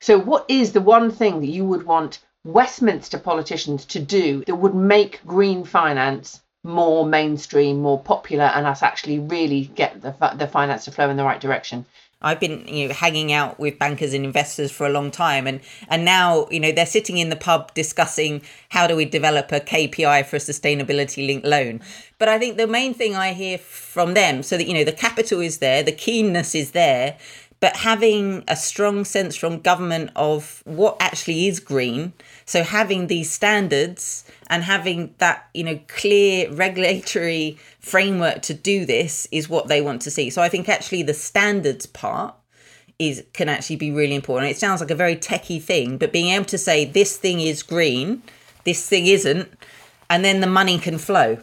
So, 0.00 0.18
what 0.18 0.46
is 0.48 0.72
the 0.72 0.80
one 0.80 1.10
thing 1.10 1.40
that 1.40 1.48
you 1.48 1.66
would 1.66 1.82
want 1.82 2.20
Westminster 2.44 3.18
politicians 3.18 3.84
to 3.86 4.00
do 4.00 4.44
that 4.46 4.56
would 4.56 4.74
make 4.74 5.24
green 5.26 5.64
finance 5.64 6.40
more 6.64 7.06
mainstream, 7.06 7.80
more 7.80 8.00
popular, 8.00 8.44
and 8.44 8.66
us 8.66 8.82
actually 8.82 9.18
really 9.18 9.66
get 9.74 10.00
the, 10.02 10.14
the 10.36 10.46
finance 10.46 10.84
to 10.84 10.90
flow 10.90 11.08
in 11.10 11.16
the 11.16 11.24
right 11.24 11.40
direction? 11.40 11.86
I've 12.20 12.40
been 12.40 12.66
you 12.66 12.88
know 12.88 12.94
hanging 12.94 13.32
out 13.32 13.60
with 13.60 13.78
bankers 13.78 14.12
and 14.12 14.24
investors 14.24 14.72
for 14.72 14.86
a 14.86 14.90
long 14.90 15.12
time 15.12 15.46
and 15.46 15.60
and 15.88 16.04
now 16.04 16.48
you 16.50 16.58
know 16.58 16.72
they're 16.72 16.84
sitting 16.84 17.16
in 17.16 17.28
the 17.28 17.36
pub 17.36 17.72
discussing 17.74 18.42
how 18.70 18.88
do 18.88 18.96
we 18.96 19.04
develop 19.04 19.52
a 19.52 19.60
KPI 19.60 20.26
for 20.26 20.34
a 20.34 20.40
sustainability 20.40 21.24
linked 21.28 21.46
loan 21.46 21.80
but 22.18 22.28
I 22.28 22.40
think 22.40 22.56
the 22.56 22.66
main 22.66 22.92
thing 22.92 23.14
I 23.14 23.34
hear 23.34 23.56
from 23.56 24.14
them 24.14 24.42
so 24.42 24.56
that 24.56 24.66
you 24.66 24.74
know 24.74 24.82
the 24.82 24.90
capital 24.90 25.40
is 25.40 25.58
there 25.58 25.84
the 25.84 25.92
keenness 25.92 26.56
is 26.56 26.72
there 26.72 27.18
but 27.60 27.76
having 27.76 28.44
a 28.46 28.54
strong 28.54 29.04
sense 29.04 29.34
from 29.34 29.60
government 29.60 30.10
of 30.14 30.62
what 30.64 30.96
actually 31.00 31.48
is 31.48 31.60
green 31.60 32.12
so 32.48 32.62
having 32.62 33.08
these 33.08 33.30
standards 33.30 34.24
and 34.46 34.64
having 34.64 35.14
that 35.18 35.48
you 35.52 35.62
know 35.62 35.78
clear 35.86 36.50
regulatory 36.50 37.58
framework 37.78 38.40
to 38.40 38.54
do 38.54 38.86
this 38.86 39.28
is 39.30 39.50
what 39.50 39.68
they 39.68 39.82
want 39.82 40.00
to 40.02 40.10
see. 40.10 40.30
So 40.30 40.40
i 40.40 40.48
think 40.48 40.66
actually 40.66 41.02
the 41.02 41.12
standards 41.12 41.84
part 41.84 42.34
is 42.98 43.22
can 43.32 43.48
actually 43.48 43.76
be 43.76 43.92
really 43.92 44.14
important. 44.14 44.50
It 44.50 44.56
sounds 44.56 44.80
like 44.80 44.90
a 44.90 44.94
very 44.94 45.14
techie 45.14 45.62
thing 45.62 45.98
but 45.98 46.10
being 46.10 46.32
able 46.32 46.46
to 46.46 46.58
say 46.58 46.86
this 46.86 47.18
thing 47.18 47.40
is 47.40 47.62
green 47.62 48.22
this 48.64 48.88
thing 48.88 49.06
isn't 49.06 49.48
and 50.08 50.24
then 50.24 50.40
the 50.40 50.46
money 50.46 50.78
can 50.78 50.96
flow. 50.96 51.38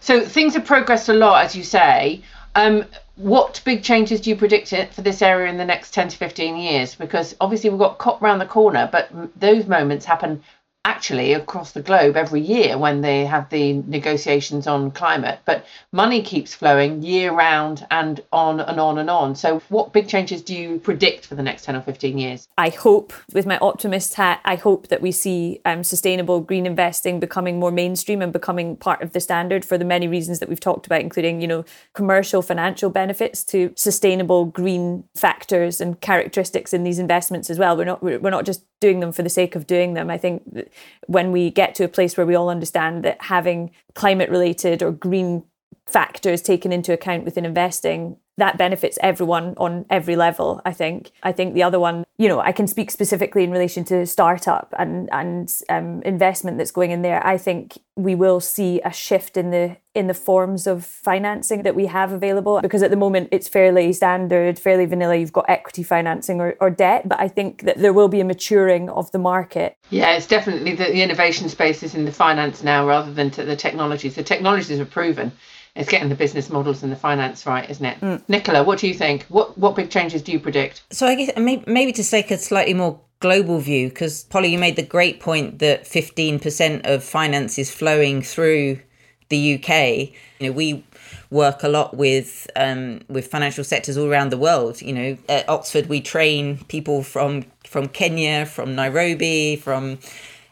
So 0.00 0.24
things 0.24 0.52
have 0.54 0.66
progressed 0.66 1.08
a 1.08 1.14
lot 1.14 1.46
as 1.46 1.56
you 1.56 1.64
say. 1.64 2.22
Um, 2.54 2.84
what 3.20 3.60
big 3.64 3.82
changes 3.82 4.20
do 4.20 4.30
you 4.30 4.36
predict 4.36 4.72
it 4.72 4.94
for 4.94 5.02
this 5.02 5.20
area 5.20 5.50
in 5.50 5.58
the 5.58 5.64
next 5.64 5.92
10 5.92 6.08
to 6.08 6.16
15 6.16 6.56
years? 6.56 6.94
Because 6.94 7.36
obviously 7.40 7.68
we've 7.68 7.78
got 7.78 7.98
COP 7.98 8.22
round 8.22 8.40
the 8.40 8.46
corner, 8.46 8.88
but 8.90 9.10
those 9.38 9.66
moments 9.66 10.06
happen 10.06 10.42
actually 10.84 11.34
across 11.34 11.72
the 11.72 11.82
globe 11.82 12.16
every 12.16 12.40
year 12.40 12.78
when 12.78 13.02
they 13.02 13.26
have 13.26 13.50
the 13.50 13.74
negotiations 13.86 14.66
on 14.66 14.90
climate. 14.90 15.38
But 15.44 15.66
money 15.92 16.22
keeps 16.22 16.54
flowing 16.54 17.02
year 17.02 17.32
round 17.32 17.86
and 17.90 18.22
on 18.32 18.60
and 18.60 18.80
on 18.80 18.98
and 18.98 19.10
on. 19.10 19.34
So, 19.34 19.60
what 19.68 19.92
big 19.92 20.08
changes 20.08 20.40
do 20.40 20.54
you 20.54 20.78
predict 20.78 21.26
for 21.26 21.34
the 21.34 21.42
next 21.42 21.64
10 21.64 21.76
or 21.76 21.82
15 21.82 22.16
years? 22.16 22.48
I 22.56 22.70
hope, 22.70 23.12
with 23.32 23.44
my 23.44 23.58
optimist 23.58 24.14
hat, 24.14 24.40
I 24.44 24.56
hope 24.56 24.88
that 24.88 25.02
we 25.02 25.12
see 25.12 25.60
um, 25.66 25.84
sustainable 25.84 26.40
green 26.40 26.64
investing 26.64 27.20
becoming 27.20 27.58
more 27.58 27.70
mainstream 27.70 28.22
and 28.22 28.32
becoming 28.32 28.76
part 28.76 29.02
of 29.02 29.12
the 29.12 29.20
standard 29.20 29.64
for 29.64 29.76
the 29.76 29.84
many 29.84 30.08
reasons 30.08 30.38
that 30.38 30.48
we've 30.48 30.60
talked 30.60 30.86
about, 30.86 31.02
including, 31.02 31.42
you 31.42 31.48
know, 31.48 31.64
commercial 31.92 32.40
financial 32.40 32.88
benefits 32.88 33.44
to 33.44 33.72
sustainable 33.76 34.46
green 34.46 35.04
factors 35.14 35.80
and 35.80 36.00
characteristics 36.00 36.72
in 36.72 36.84
these 36.84 36.98
investments 36.98 37.50
as 37.50 37.58
well. 37.58 37.76
We're 37.76 37.84
not 37.84 38.02
we're 38.02 38.30
not 38.30 38.46
just 38.46 38.64
doing 38.80 39.00
them 39.00 39.12
for 39.12 39.22
the 39.22 39.28
sake 39.28 39.54
of 39.54 39.66
doing 39.66 39.94
them. 39.94 40.10
I 40.10 40.16
think 40.16 40.69
when 41.06 41.32
we 41.32 41.50
get 41.50 41.74
to 41.76 41.84
a 41.84 41.88
place 41.88 42.16
where 42.16 42.26
we 42.26 42.34
all 42.34 42.48
understand 42.48 43.04
that 43.04 43.22
having 43.22 43.70
climate 43.94 44.30
related 44.30 44.82
or 44.82 44.92
green 44.92 45.44
factors 45.86 46.40
taken 46.40 46.72
into 46.72 46.92
account 46.92 47.24
within 47.24 47.44
investing 47.44 48.16
that 48.40 48.58
benefits 48.58 48.98
everyone 49.02 49.54
on 49.56 49.86
every 49.90 50.16
level 50.16 50.60
i 50.64 50.72
think. 50.72 51.10
I 51.22 51.32
think 51.32 51.54
the 51.54 51.62
other 51.62 51.80
one 51.80 52.04
you 52.18 52.28
know 52.28 52.40
i 52.40 52.52
can 52.52 52.66
speak 52.66 52.90
specifically 52.90 53.44
in 53.44 53.50
relation 53.50 53.84
to 53.84 54.06
startup 54.06 54.74
and 54.78 55.08
and 55.12 55.52
um, 55.68 56.02
investment 56.02 56.58
that's 56.58 56.70
going 56.70 56.90
in 56.90 57.02
there. 57.02 57.24
I 57.26 57.36
think 57.38 57.78
we 57.96 58.14
will 58.14 58.40
see 58.40 58.80
a 58.84 58.92
shift 58.92 59.36
in 59.36 59.50
the 59.50 59.76
in 59.94 60.06
the 60.06 60.14
forms 60.14 60.66
of 60.66 60.84
financing 60.84 61.62
that 61.62 61.74
we 61.74 61.86
have 61.86 62.12
available 62.12 62.60
because 62.60 62.82
at 62.82 62.90
the 62.90 62.96
moment 62.96 63.28
it's 63.32 63.48
fairly 63.48 63.92
standard 63.92 64.58
fairly 64.58 64.86
vanilla. 64.86 65.16
You've 65.16 65.32
got 65.32 65.46
equity 65.48 65.82
financing 65.82 66.40
or, 66.40 66.56
or 66.60 66.70
debt 66.70 67.08
but 67.08 67.18
i 67.20 67.28
think 67.28 67.62
that 67.62 67.78
there 67.78 67.92
will 67.92 68.08
be 68.08 68.20
a 68.20 68.24
maturing 68.24 68.88
of 68.90 69.10
the 69.12 69.18
market. 69.18 69.76
Yeah 69.90 70.16
it's 70.16 70.26
definitely 70.26 70.74
the, 70.74 70.84
the 70.84 71.02
innovation 71.02 71.48
space 71.48 71.82
is 71.82 71.94
in 71.94 72.04
the 72.04 72.12
finance 72.12 72.62
now 72.62 72.86
rather 72.86 73.12
than 73.12 73.30
to 73.32 73.44
the 73.44 73.56
technologies. 73.56 74.14
The 74.14 74.22
technologies 74.22 74.78
are 74.80 74.86
proven 74.86 75.32
it's 75.76 75.88
getting 75.88 76.08
the 76.08 76.14
business 76.14 76.50
models 76.50 76.82
and 76.82 76.90
the 76.90 76.96
finance 76.96 77.46
right, 77.46 77.68
isn't 77.68 77.84
it? 77.84 78.00
Mm. 78.00 78.22
Nicola, 78.28 78.64
what 78.64 78.78
do 78.78 78.88
you 78.88 78.94
think? 78.94 79.24
What 79.24 79.56
what 79.56 79.76
big 79.76 79.90
changes 79.90 80.22
do 80.22 80.32
you 80.32 80.40
predict? 80.40 80.82
So 80.90 81.06
I 81.06 81.14
guess 81.14 81.30
maybe, 81.36 81.92
to 81.92 82.04
take 82.04 82.30
a 82.30 82.38
slightly 82.38 82.74
more 82.74 83.00
global 83.20 83.60
view, 83.60 83.88
because 83.88 84.24
Polly, 84.24 84.48
you 84.48 84.58
made 84.58 84.76
the 84.76 84.82
great 84.82 85.20
point 85.20 85.58
that 85.58 85.84
15% 85.84 86.86
of 86.86 87.04
finance 87.04 87.58
is 87.58 87.70
flowing 87.70 88.22
through 88.22 88.80
the 89.28 89.54
UK. 89.54 90.12
You 90.38 90.48
know, 90.48 90.52
we 90.52 90.84
work 91.30 91.62
a 91.62 91.68
lot 91.68 91.96
with 91.96 92.50
um, 92.56 93.00
with 93.08 93.28
financial 93.28 93.64
sectors 93.64 93.96
all 93.96 94.06
around 94.06 94.30
the 94.30 94.38
world. 94.38 94.82
You 94.82 94.92
know, 94.92 95.18
at 95.28 95.48
Oxford 95.48 95.86
we 95.86 96.00
train 96.00 96.58
people 96.68 97.02
from 97.02 97.44
from 97.64 97.88
Kenya, 97.88 98.46
from 98.46 98.74
Nairobi, 98.74 99.56
from 99.56 99.98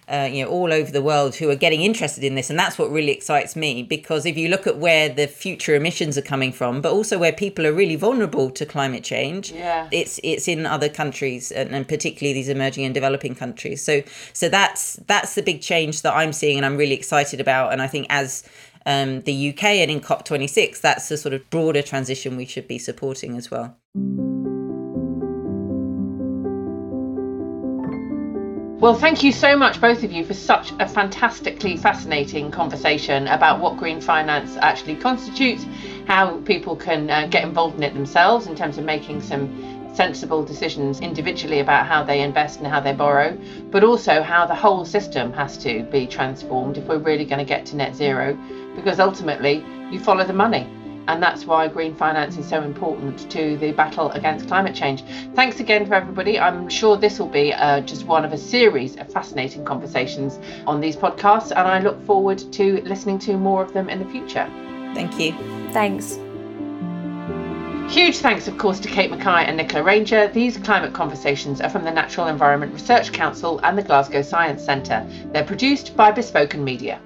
uh, 0.09 0.29
you 0.31 0.43
know, 0.43 0.51
all 0.51 0.73
over 0.73 0.91
the 0.91 1.03
world 1.03 1.35
who 1.35 1.51
are 1.51 1.57
getting 1.57 1.83
interested 1.83 2.25
in 2.25 2.35
this. 2.35 2.49
And 2.49 2.59
that's 2.59 2.79
what 2.79 2.91
really 2.91 3.13
excites 3.13 3.55
me 3.55 3.83
because 3.83 4.25
if 4.25 4.37
you 4.37 4.49
look 4.49 4.67
at 4.67 4.79
where 4.79 5.09
the 5.09 5.27
future 5.27 5.75
emissions 5.75 6.17
are 6.17 6.23
coming 6.23 6.53
from, 6.53 6.81
but 6.81 6.93
also 6.93 7.19
where 7.19 7.33
people 7.33 7.67
are 7.67 7.73
really 7.73 7.97
vulnerable 7.97 8.51
to 8.51 8.65
climate 8.65 9.05
change, 9.05 9.53
yeah. 9.53 9.89
it's 9.93 10.19
it's 10.23 10.49
in 10.49 10.65
other 10.65 10.89
countries 10.89 11.53
and, 11.53 11.75
and 11.75 11.87
particularly 11.87 12.33
these 12.33 12.49
emerging 12.49 12.85
and 12.85 12.95
developing 12.95 13.35
countries. 13.35 13.85
So 13.85 14.03
so 14.33 14.49
that's 14.49 14.95
that's 15.07 15.35
the 15.35 15.43
big 15.43 15.61
change 15.61 16.03
that 16.03 16.15
I'm 16.15 16.33
seeing 16.33 16.57
and 16.57 16.65
I'm 16.65 16.77
really 16.77 16.95
excited 16.95 17.41
about. 17.41 17.73
And 17.73 17.83
I 17.83 17.87
think 17.87 18.07
as 18.09 18.49
um, 18.87 19.21
the 19.23 19.51
UK 19.51 19.65
and 19.65 19.91
in 19.91 20.01
COP26, 20.01 20.81
that's 20.81 21.09
the 21.09 21.19
sort 21.19 21.35
of 21.35 21.49
broader 21.51 21.83
transition 21.83 22.37
we 22.37 22.47
should 22.47 22.67
be 22.67 22.79
supporting 22.79 23.37
as 23.37 23.51
well. 23.51 23.77
Well, 28.81 28.95
thank 28.95 29.25
you 29.25 29.33
so 29.33 29.57
much, 29.57 29.81
both 29.81 30.05
of 30.05 30.13
you, 30.13 30.25
for 30.25 30.35
such 30.35 30.71
a 30.79 30.87
fantastically 30.87 31.77
fascinating 31.77 32.53
conversation 32.53 33.27
about 33.27 33.59
what 33.59 33.77
green 33.77 34.01
finance 34.01 34.57
actually 34.59 34.95
constitutes, 34.95 35.67
how 36.07 36.37
people 36.43 36.77
can 36.77 37.11
uh, 37.11 37.27
get 37.27 37.43
involved 37.43 37.77
in 37.77 37.83
it 37.83 37.93
themselves 37.93 38.47
in 38.47 38.55
terms 38.55 38.79
of 38.79 38.85
making 38.85 39.21
some 39.21 39.51
sensible 39.97 40.45
decisions 40.45 41.01
individually 41.01 41.59
about 41.59 41.87
how 41.87 42.05
they 42.05 42.21
invest 42.21 42.61
and 42.61 42.69
how 42.69 42.79
they 42.79 42.93
borrow, 42.93 43.37
but 43.73 43.83
also 43.83 44.23
how 44.23 44.47
the 44.47 44.55
whole 44.55 44.85
system 44.85 45.33
has 45.33 45.59
to 45.59 45.83
be 45.91 46.07
transformed 46.07 46.79
if 46.79 46.85
we're 46.85 46.99
really 46.99 47.25
going 47.25 47.45
to 47.45 47.45
get 47.45 47.67
to 47.67 47.75
net 47.75 47.97
zero, 47.97 48.39
because 48.77 49.01
ultimately 49.01 49.65
you 49.91 49.99
follow 49.99 50.25
the 50.25 50.33
money 50.33 50.73
and 51.09 51.23
that's 51.23 51.47
why 51.47 51.67
green 51.67 51.95
finance 51.95 52.37
is 52.37 52.47
so 52.47 52.63
important 52.63 53.31
to 53.31 53.57
the 53.57 53.73
battle 53.73 54.11
against 54.13 54.47
climate 54.47 54.75
change. 54.75 55.03
Thanks 55.35 55.59
again 55.59 55.87
for 55.87 55.95
everybody. 55.95 56.39
I'm 56.39 56.69
sure 56.69 56.97
this 56.97 57.19
will 57.19 57.29
be 57.29 57.53
uh, 57.53 57.81
just 57.81 58.05
one 58.07 58.25
of 58.25 58.33
a 58.33 58.39
series 58.39 58.97
of 58.97 59.11
fascinating 59.11 59.65
conversations 59.65 60.39
on 60.67 60.81
these 60.81 60.97
podcasts, 60.97 61.51
and 61.51 61.67
I 61.67 61.81
look 61.81 62.05
forward 62.05 62.39
to 62.53 62.83
listening 62.83 63.19
to 63.21 63.37
more 63.37 63.63
of 63.63 63.73
them 63.73 63.89
in 63.89 63.99
the 63.99 64.11
future. 64.11 64.49
Thank 64.95 65.19
you. 65.19 65.33
Thanks. 65.73 66.19
Huge 67.89 68.19
thanks, 68.19 68.47
of 68.47 68.59
course, 68.59 68.79
to 68.81 68.89
Kate 68.89 69.11
McKay 69.11 69.49
and 69.49 69.57
Nicola 69.57 69.83
Ranger. 69.83 70.29
These 70.29 70.59
climate 70.59 70.93
conversations 70.93 71.63
are 71.63 71.71
from 71.71 71.85
the 71.85 71.91
Natural 71.91 72.27
Environment 72.27 72.71
Research 72.75 73.13
Council 73.13 73.61
and 73.63 73.79
the 73.79 73.83
Glasgow 73.83 74.21
Science 74.21 74.63
Centre. 74.63 75.09
They're 75.33 75.43
produced 75.43 75.97
by 75.97 76.13
Bespoken 76.13 76.63
Media. 76.63 77.01